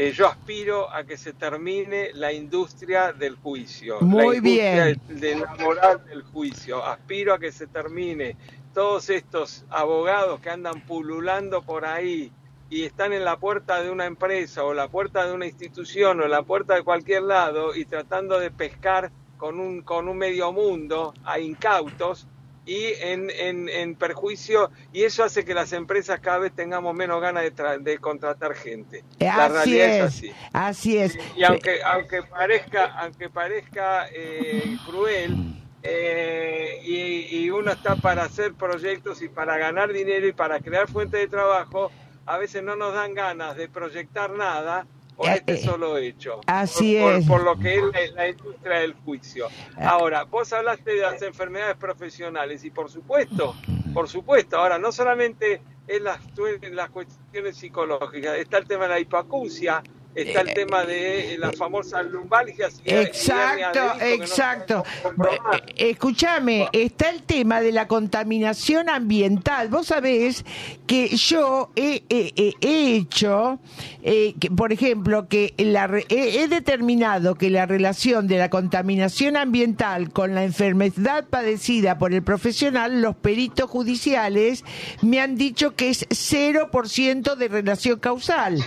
[0.09, 5.01] eh, yo aspiro a que se termine la industria del juicio, Muy la industria bien.
[5.09, 6.85] de, de la moral del juicio.
[6.85, 8.37] Aspiro a que se termine
[8.75, 12.33] todos estos abogados que andan pululando por ahí
[12.71, 16.25] y están en la puerta de una empresa o la puerta de una institución o
[16.25, 20.53] en la puerta de cualquier lado y tratando de pescar con un, con un medio
[20.53, 22.27] mundo a incautos
[22.69, 27.19] y en, en, en perjuicio y eso hace que las empresas cada vez tengamos menos
[27.21, 29.05] ganas de, tra- de contratar gente.
[29.19, 30.33] La así realidad es, es, así.
[30.53, 31.19] así es.
[31.35, 35.35] Y aunque aunque parezca aunque parezca eh, cruel
[35.83, 40.89] eh, y, y uno está para hacer proyectos y para ganar dinero y para crear
[40.89, 41.91] fuentes de trabajo,
[42.27, 44.87] a veces no nos dan ganas de proyectar nada
[45.19, 46.41] por este solo hecho.
[46.47, 47.27] así por, por- es.
[47.27, 49.49] por lo que es la, la industria del juicio.
[49.77, 53.55] Ahora, vos hablaste de las enfermedades profesionales y por supuesto,
[53.93, 56.21] por supuesto, ahora no solamente en las,
[56.63, 59.83] en las cuestiones psicológicas, está el tema de la hipoacusia,
[60.23, 62.81] está el tema de las famosas lumbalgias.
[62.85, 64.85] y- y Exacto, no exacto.
[65.03, 65.63] comprobar.
[65.77, 69.69] Eh, Escúchame, está el tema de la contaminación ambiental.
[69.69, 70.45] Vos sabés
[70.87, 73.59] que yo he, he- he- he hecho,
[74.03, 79.37] eh, que, por ejemplo, que la he, he determinado que la relación de la contaminación
[79.37, 84.65] ambiental con la enfermedad padecida por el profesional, los peritos judiciales
[85.03, 88.63] me han dicho que es 0% de relación causal.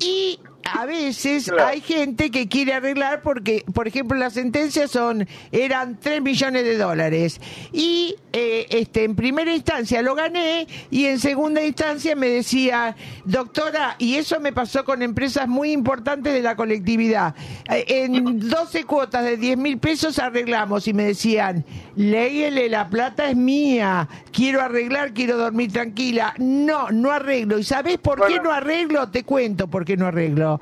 [0.00, 0.38] Y
[0.72, 1.66] a veces Claro.
[1.66, 6.76] hay gente que quiere arreglar porque, por ejemplo, las sentencias son eran 3 millones de
[6.76, 7.40] dólares.
[7.72, 13.96] Y eh, este en primera instancia lo gané y en segunda instancia me decía doctora
[13.98, 17.34] y eso me pasó con empresas muy importantes de la colectividad.
[17.70, 21.64] Eh, en 12 cuotas de 10 mil pesos arreglamos y me decían
[21.96, 24.08] léele la plata es mía.
[24.32, 27.58] Quiero arreglar quiero dormir tranquila no no arreglo.
[27.58, 30.53] Y sabes por qué no arreglo te cuento por qué no arreglo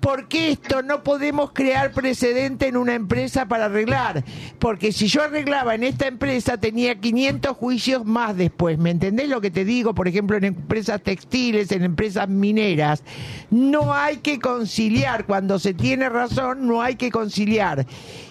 [0.00, 4.22] porque esto no podemos crear precedente en una empresa para arreglar.
[4.58, 8.78] Porque si yo arreglaba en esta empresa tenía 500 juicios más después.
[8.78, 9.94] ¿Me entendés lo que te digo?
[9.94, 13.02] Por ejemplo, en empresas textiles, en empresas mineras.
[13.50, 15.24] No hay que conciliar.
[15.24, 17.86] Cuando se tiene razón, no hay que conciliar.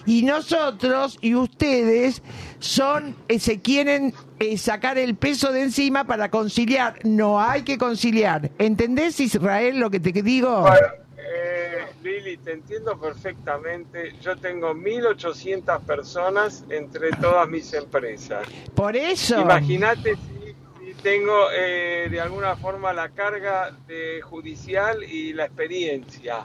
[0.06, 2.22] Y nosotros y ustedes
[2.58, 6.98] son, eh, se quieren eh, sacar el peso de encima para conciliar.
[7.04, 8.50] No hay que conciliar.
[8.58, 10.60] ¿Entendés, Israel, lo que te digo?
[10.62, 14.14] Bueno, eh, Lili, te entiendo perfectamente.
[14.20, 18.46] Yo tengo 1.800 personas entre todas mis empresas.
[18.74, 19.40] Por eso.
[19.40, 26.44] Imagínate si, si tengo eh, de alguna forma la carga de judicial y la experiencia.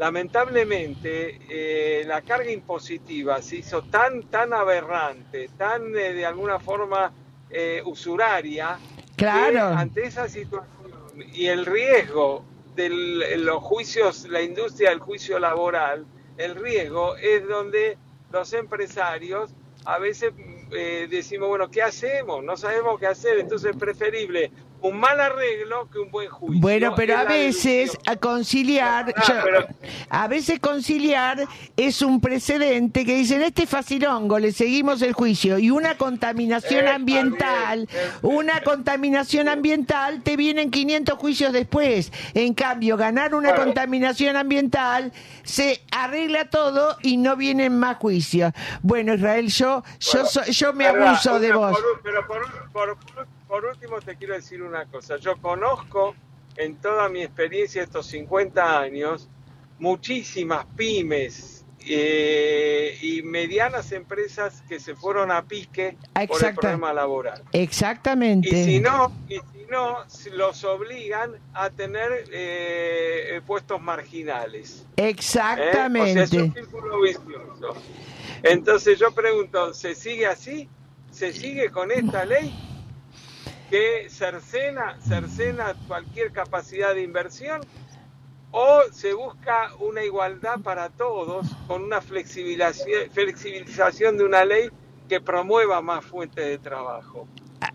[0.00, 7.12] Lamentablemente, eh, la carga impositiva se hizo tan, tan aberrante, tan eh, de alguna forma
[7.50, 8.78] eh, usuraria,
[9.14, 9.76] que Claro.
[9.76, 10.70] ante esa situación
[11.34, 12.88] y el riesgo de
[13.36, 16.06] los juicios, la industria del juicio laboral,
[16.38, 17.98] el riesgo es donde
[18.32, 19.50] los empresarios
[19.84, 20.32] a veces
[21.10, 22.42] decimos, bueno, ¿qué hacemos?
[22.42, 24.50] No sabemos qué hacer, entonces es preferible
[24.82, 26.60] un mal arreglo que un buen juicio.
[26.60, 29.66] Bueno, pero a veces a conciliar, Ah, yo- pero-
[30.08, 35.70] a veces conciliar es un precedente que dicen este facilongo, le seguimos el juicio y
[35.70, 42.12] una contaminación ambiental, bien, eh, una contaminación ambiental te vienen 500 juicios después.
[42.34, 45.12] En cambio, ganar una contaminación ambiental
[45.42, 48.52] se arregla todo y no vienen más juicios.
[48.82, 51.72] Bueno, Israel, yo yo Bueno, so- yo me verdad, abuso de vos.
[51.72, 52.40] por- pero por,
[52.72, 55.16] por- por último te quiero decir una cosa.
[55.16, 56.14] Yo conozco
[56.56, 59.28] en toda mi experiencia estos 50 años
[59.80, 65.96] muchísimas pymes eh, y medianas empresas que se fueron a pique
[66.28, 67.42] por el problema laboral.
[67.50, 68.48] Exactamente.
[68.56, 74.86] Y si no, y si no, los obligan a tener eh, puestos marginales.
[74.96, 75.08] ¿eh?
[75.08, 76.22] Exactamente.
[76.22, 77.74] O sea, es un círculo vicioso.
[78.44, 80.68] Entonces yo pregunto, ¿se sigue así?
[81.10, 82.69] ¿Se sigue con esta ley?
[83.70, 87.60] Que cercena, cercena cualquier capacidad de inversión
[88.50, 94.70] o se busca una igualdad para todos con una flexibilización, flexibilización de una ley
[95.08, 97.28] que promueva más fuentes de trabajo.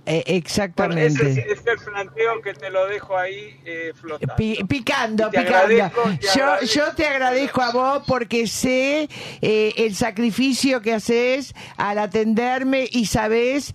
[0.06, 1.06] Eh, Bueno, exactamente.
[1.32, 4.36] ese es, el planteo que te lo dejo ahí eh, flotando.
[4.36, 5.92] Pi- picando, picando.
[6.36, 9.08] yo, yo te agradezco a vos porque sé
[9.42, 13.74] eh, el sacrificio que haces al atenderme y sabés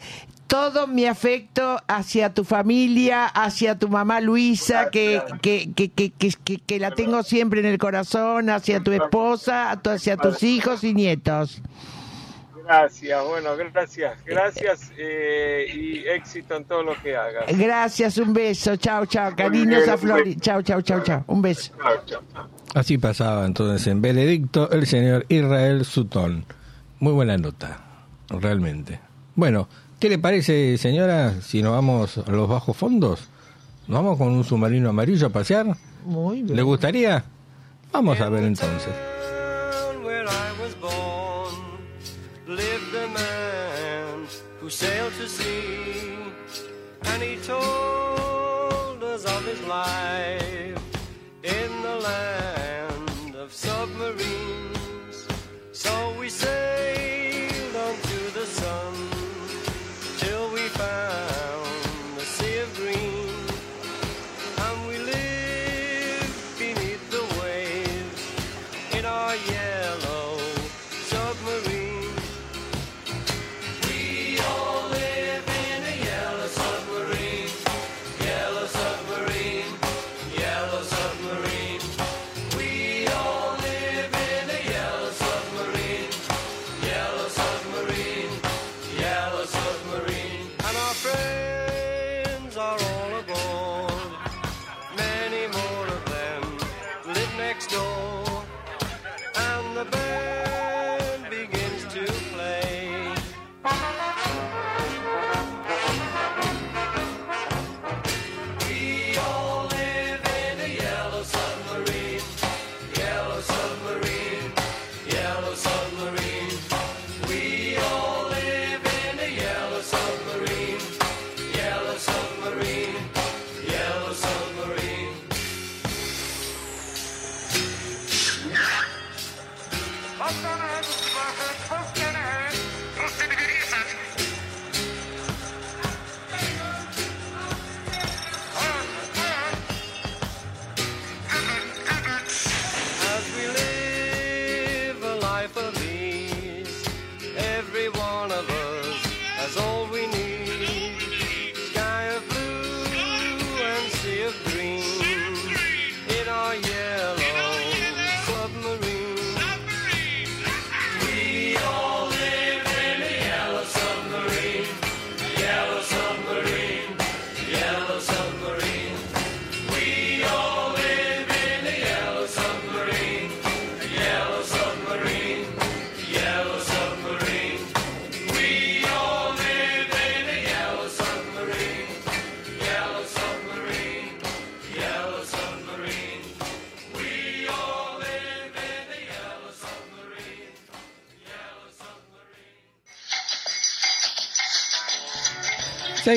[0.51, 6.31] todo mi afecto hacia tu familia, hacia tu mamá Luisa, que, que, que, que, que,
[6.45, 10.93] que- que la tengo siempre en el corazón, hacia tu esposa, hacia tus hijos y
[10.93, 11.63] nietos.
[12.65, 17.45] Gracias, bueno, gracias, gracias eh, y éxito en todo lo que hagas.
[17.57, 18.75] Gracias, un beso.
[18.77, 19.35] Chao, chao.
[19.37, 20.35] Cariños a Flori.
[20.37, 21.25] Chao, chao, chao, chao.
[21.29, 21.73] Un beso.
[21.81, 22.23] Chao, chao.
[22.75, 26.45] Así pasaba entonces en Benedicto el señor Israel Sutton.
[26.99, 27.79] Muy buena nota,
[28.29, 29.01] realmente.
[29.37, 29.69] Bueno,
[30.01, 33.21] ¿qué le parece, señora, si nos vamos a los bajos fondos?
[33.87, 35.67] ¿Nos vamos con un submarino amarillo a pasear?
[36.05, 36.57] Muy bien.
[36.57, 37.23] ¿Le gustaría?
[37.93, 38.95] Vamos a ver entonces.
[44.71, 46.17] sailed to sea,
[47.03, 50.79] and he told us of his life
[51.43, 52.50] in the land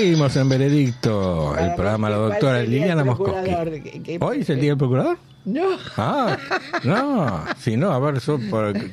[0.04, 4.78] Seguimos en Veredicto, el programa de la doctora Liliana que- ¿Hoy es el día del
[4.78, 5.18] procurador?
[5.46, 5.64] No.
[5.96, 6.38] Ah,
[6.84, 8.38] no, si no, a ver, yo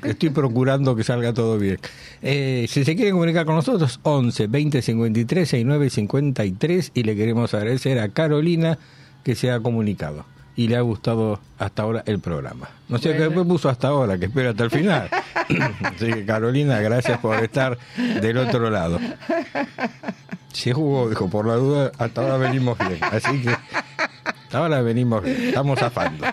[0.04, 1.78] estoy procurando que salga todo bien.
[2.22, 7.54] Eh, si se quieren comunicar con nosotros, 11 20 53 69 53 y le queremos
[7.54, 8.78] agradecer a Carolina
[9.24, 12.68] que se ha comunicado y le ha gustado hasta ahora el programa.
[12.88, 15.08] No sé qué después puso hasta ahora, que espera hasta el final.
[15.82, 17.76] Así que Carolina, gracias por estar
[18.20, 19.00] del otro lado.
[20.52, 22.98] Si jugó, dijo, por la duda, hasta ahora venimos bien.
[23.02, 23.50] Así que
[24.24, 26.26] hasta ahora venimos bien, estamos zafando.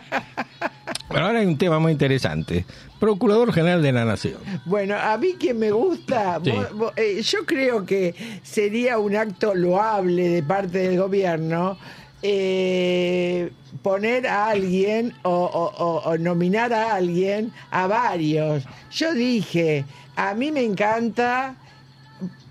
[1.09, 2.65] Bueno, ahora hay un tema muy interesante.
[2.99, 4.37] Procurador General de la Nación.
[4.65, 6.51] Bueno, a mí que me gusta, Sí.
[6.51, 11.77] vos- vos- eh, yo creo que sería un acto loable de parte del gobierno
[12.23, 13.51] eh,
[13.83, 18.63] poner a alguien o, o- o- o nominar a alguien, a varios.
[18.91, 21.55] Yo dije, a mí me encanta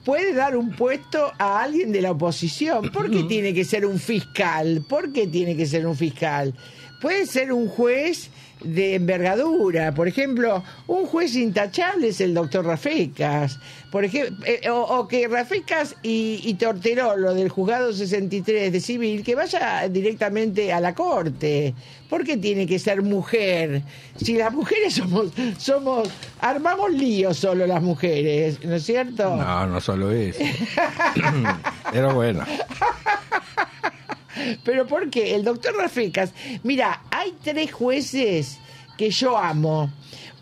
[0.06, 2.92] puede dar un puesto a alguien de la oposición.
[2.92, 4.84] ¿Por qué tiene que ser un fiscal?
[4.88, 6.54] ¿Por qué tiene que ser un fiscal?
[7.02, 8.30] Puede ser un juez
[8.62, 9.92] de envergadura.
[9.92, 13.58] Por ejemplo, un juez intachable es el doctor Rafecas.
[13.90, 19.24] Por ejemplo, eh, o, o que Rafecas y, y Torterolo del juzgado 63 de civil
[19.24, 21.74] que vaya directamente a la corte.
[22.08, 23.82] ¿Por qué tiene que ser mujer?
[24.16, 26.08] Si las mujeres somos, somos,
[26.40, 29.36] armamos líos solo las mujeres, ¿no es cierto?
[29.36, 30.40] No, no solo eso.
[31.92, 32.44] Pero bueno,
[34.64, 35.34] Pero ¿por qué?
[35.34, 36.32] El doctor Rafecas,
[36.62, 38.58] mira, hay tres jueces
[38.96, 39.90] que yo amo.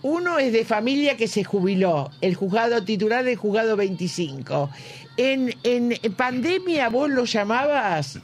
[0.02, 4.70] Uno es de familia que se jubiló, el juzgado titular del juzgado 25.
[5.16, 8.18] En, en pandemia vos lo llamabas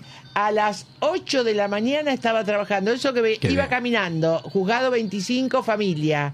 [0.46, 3.70] a las 8 de la mañana estaba trabajando, eso que Qué iba bien.
[3.70, 6.32] caminando, juzgado 25 familia.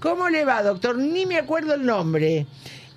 [0.00, 0.96] ¿Cómo le va, doctor?
[0.98, 2.46] Ni me acuerdo el nombre.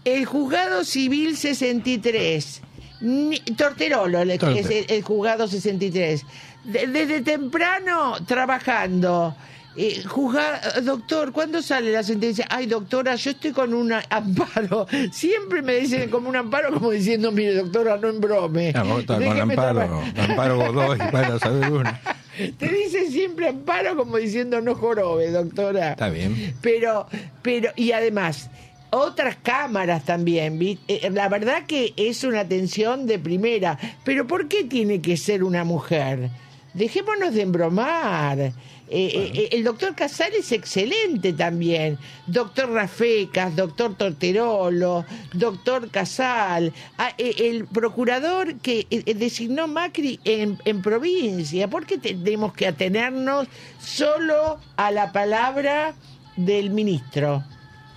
[0.03, 2.62] El juzgado civil 63.
[3.01, 4.60] Ni- Torterolo, el, Torte.
[4.60, 6.24] es el, el juzgado 63.
[6.64, 9.36] De- desde temprano trabajando.
[9.80, 12.48] Eh, juzga- doctor, ¿cuándo sale la sentencia?
[12.50, 14.88] Ay, doctora, yo estoy con un amparo.
[15.12, 18.74] Siempre me dicen como un amparo, como diciendo, mire, doctora, no embrome.
[18.76, 20.30] a vos estás con Amparo, trabajar".
[20.32, 22.02] Amparo Godoy, vaya a saber una.
[22.58, 25.92] Te dicen siempre amparo como diciendo no jorobe, doctora.
[25.92, 26.56] Está bien.
[26.62, 27.08] Pero,
[27.42, 28.50] pero, y además,
[28.92, 30.60] otras cámaras también.
[30.88, 33.78] Eh, La verdad que es una atención de primera.
[34.04, 36.30] Pero ¿por qué tiene que ser una mujer?
[36.74, 38.52] Dejémonos de embromar.
[38.90, 41.98] Eh, eh, eh, el doctor Casal es excelente también.
[42.26, 50.82] Doctor Rafecas, doctor Torterolo, doctor Casal, ah, eh, el procurador que designó Macri en, en
[50.82, 51.70] provincia.
[51.70, 53.48] ¿Por qué tenemos que atenernos
[53.80, 55.94] solo a la palabra
[56.38, 57.44] del ministro?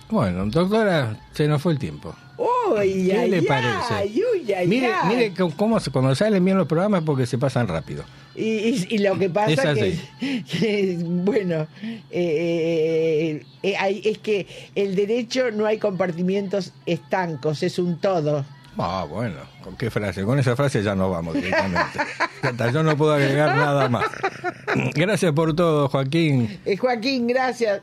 [0.09, 2.13] Bueno, doctora, se nos fue el tiempo.
[2.37, 4.65] Uy, ¿Qué ay, le ay, parece?
[4.67, 8.03] mire, mire cómo- cuando salen bien los programas es porque se pasan rápido.
[8.35, 10.43] Y, y- y lo que Es pasa que, así.
[10.59, 11.67] que, bueno,
[12.09, 18.45] eh, eh, hay- es que el derecho no hay compartimientos estancos, es un todo.
[18.77, 20.23] Ah, bueno, ¿con qué frase?
[20.23, 21.99] Con esa frase ya no vamos directamente.
[22.41, 24.05] Ya está, yo no puedo agregar nada más.
[24.95, 26.57] Gracias por todo, Joaquín.
[26.65, 27.81] Eh, Joaquín, gracias.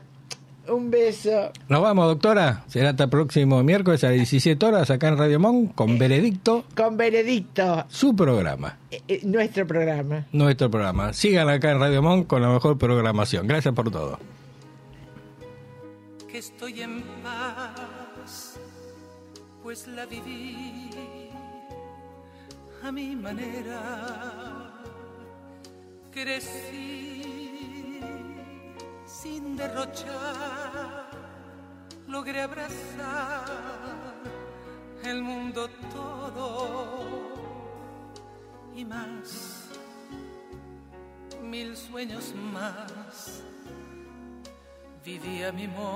[0.71, 1.51] Un beso.
[1.67, 2.63] Nos vamos, doctora.
[2.67, 6.65] Será hasta el próximo miércoles a las 17 horas acá en Radio Mon con Veredicto,
[6.75, 10.25] Con Benedicto, su programa, eh, eh, nuestro programa.
[10.31, 11.13] nuestro programa.
[11.13, 13.47] Sigan acá en Radio Mon con la mejor programación.
[13.47, 14.19] Gracias por todo.
[16.31, 18.59] que estoy en paz,
[19.63, 20.91] pues la viví
[22.83, 24.71] a mi manera.
[26.11, 27.38] Crecí
[29.09, 31.09] sin derrochar,
[32.07, 33.45] logré abrazar
[35.03, 37.09] el mundo todo
[38.75, 39.69] y más,
[41.41, 43.41] mil sueños más
[45.03, 45.89] viví a mi modo.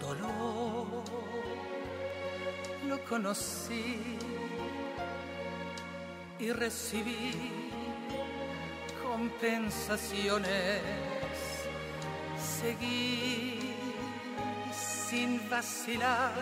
[0.00, 0.86] Dolor
[2.86, 4.18] lo conocí
[6.38, 7.59] y recibí
[9.10, 10.82] compensaciones.
[12.60, 13.74] Seguí
[14.72, 16.32] sin vacilar,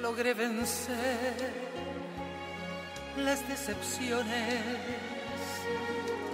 [0.00, 1.52] logré vencer
[3.18, 4.62] las decepciones.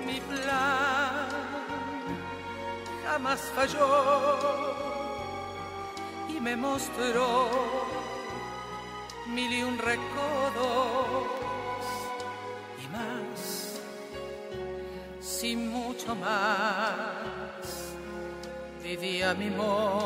[0.06, 1.28] Mi plan
[3.04, 4.76] jamás falló
[6.28, 7.48] y me mostró
[9.26, 11.39] mil y un recodos
[15.30, 17.54] sin mucho más,
[18.82, 20.00] vivía mi modo.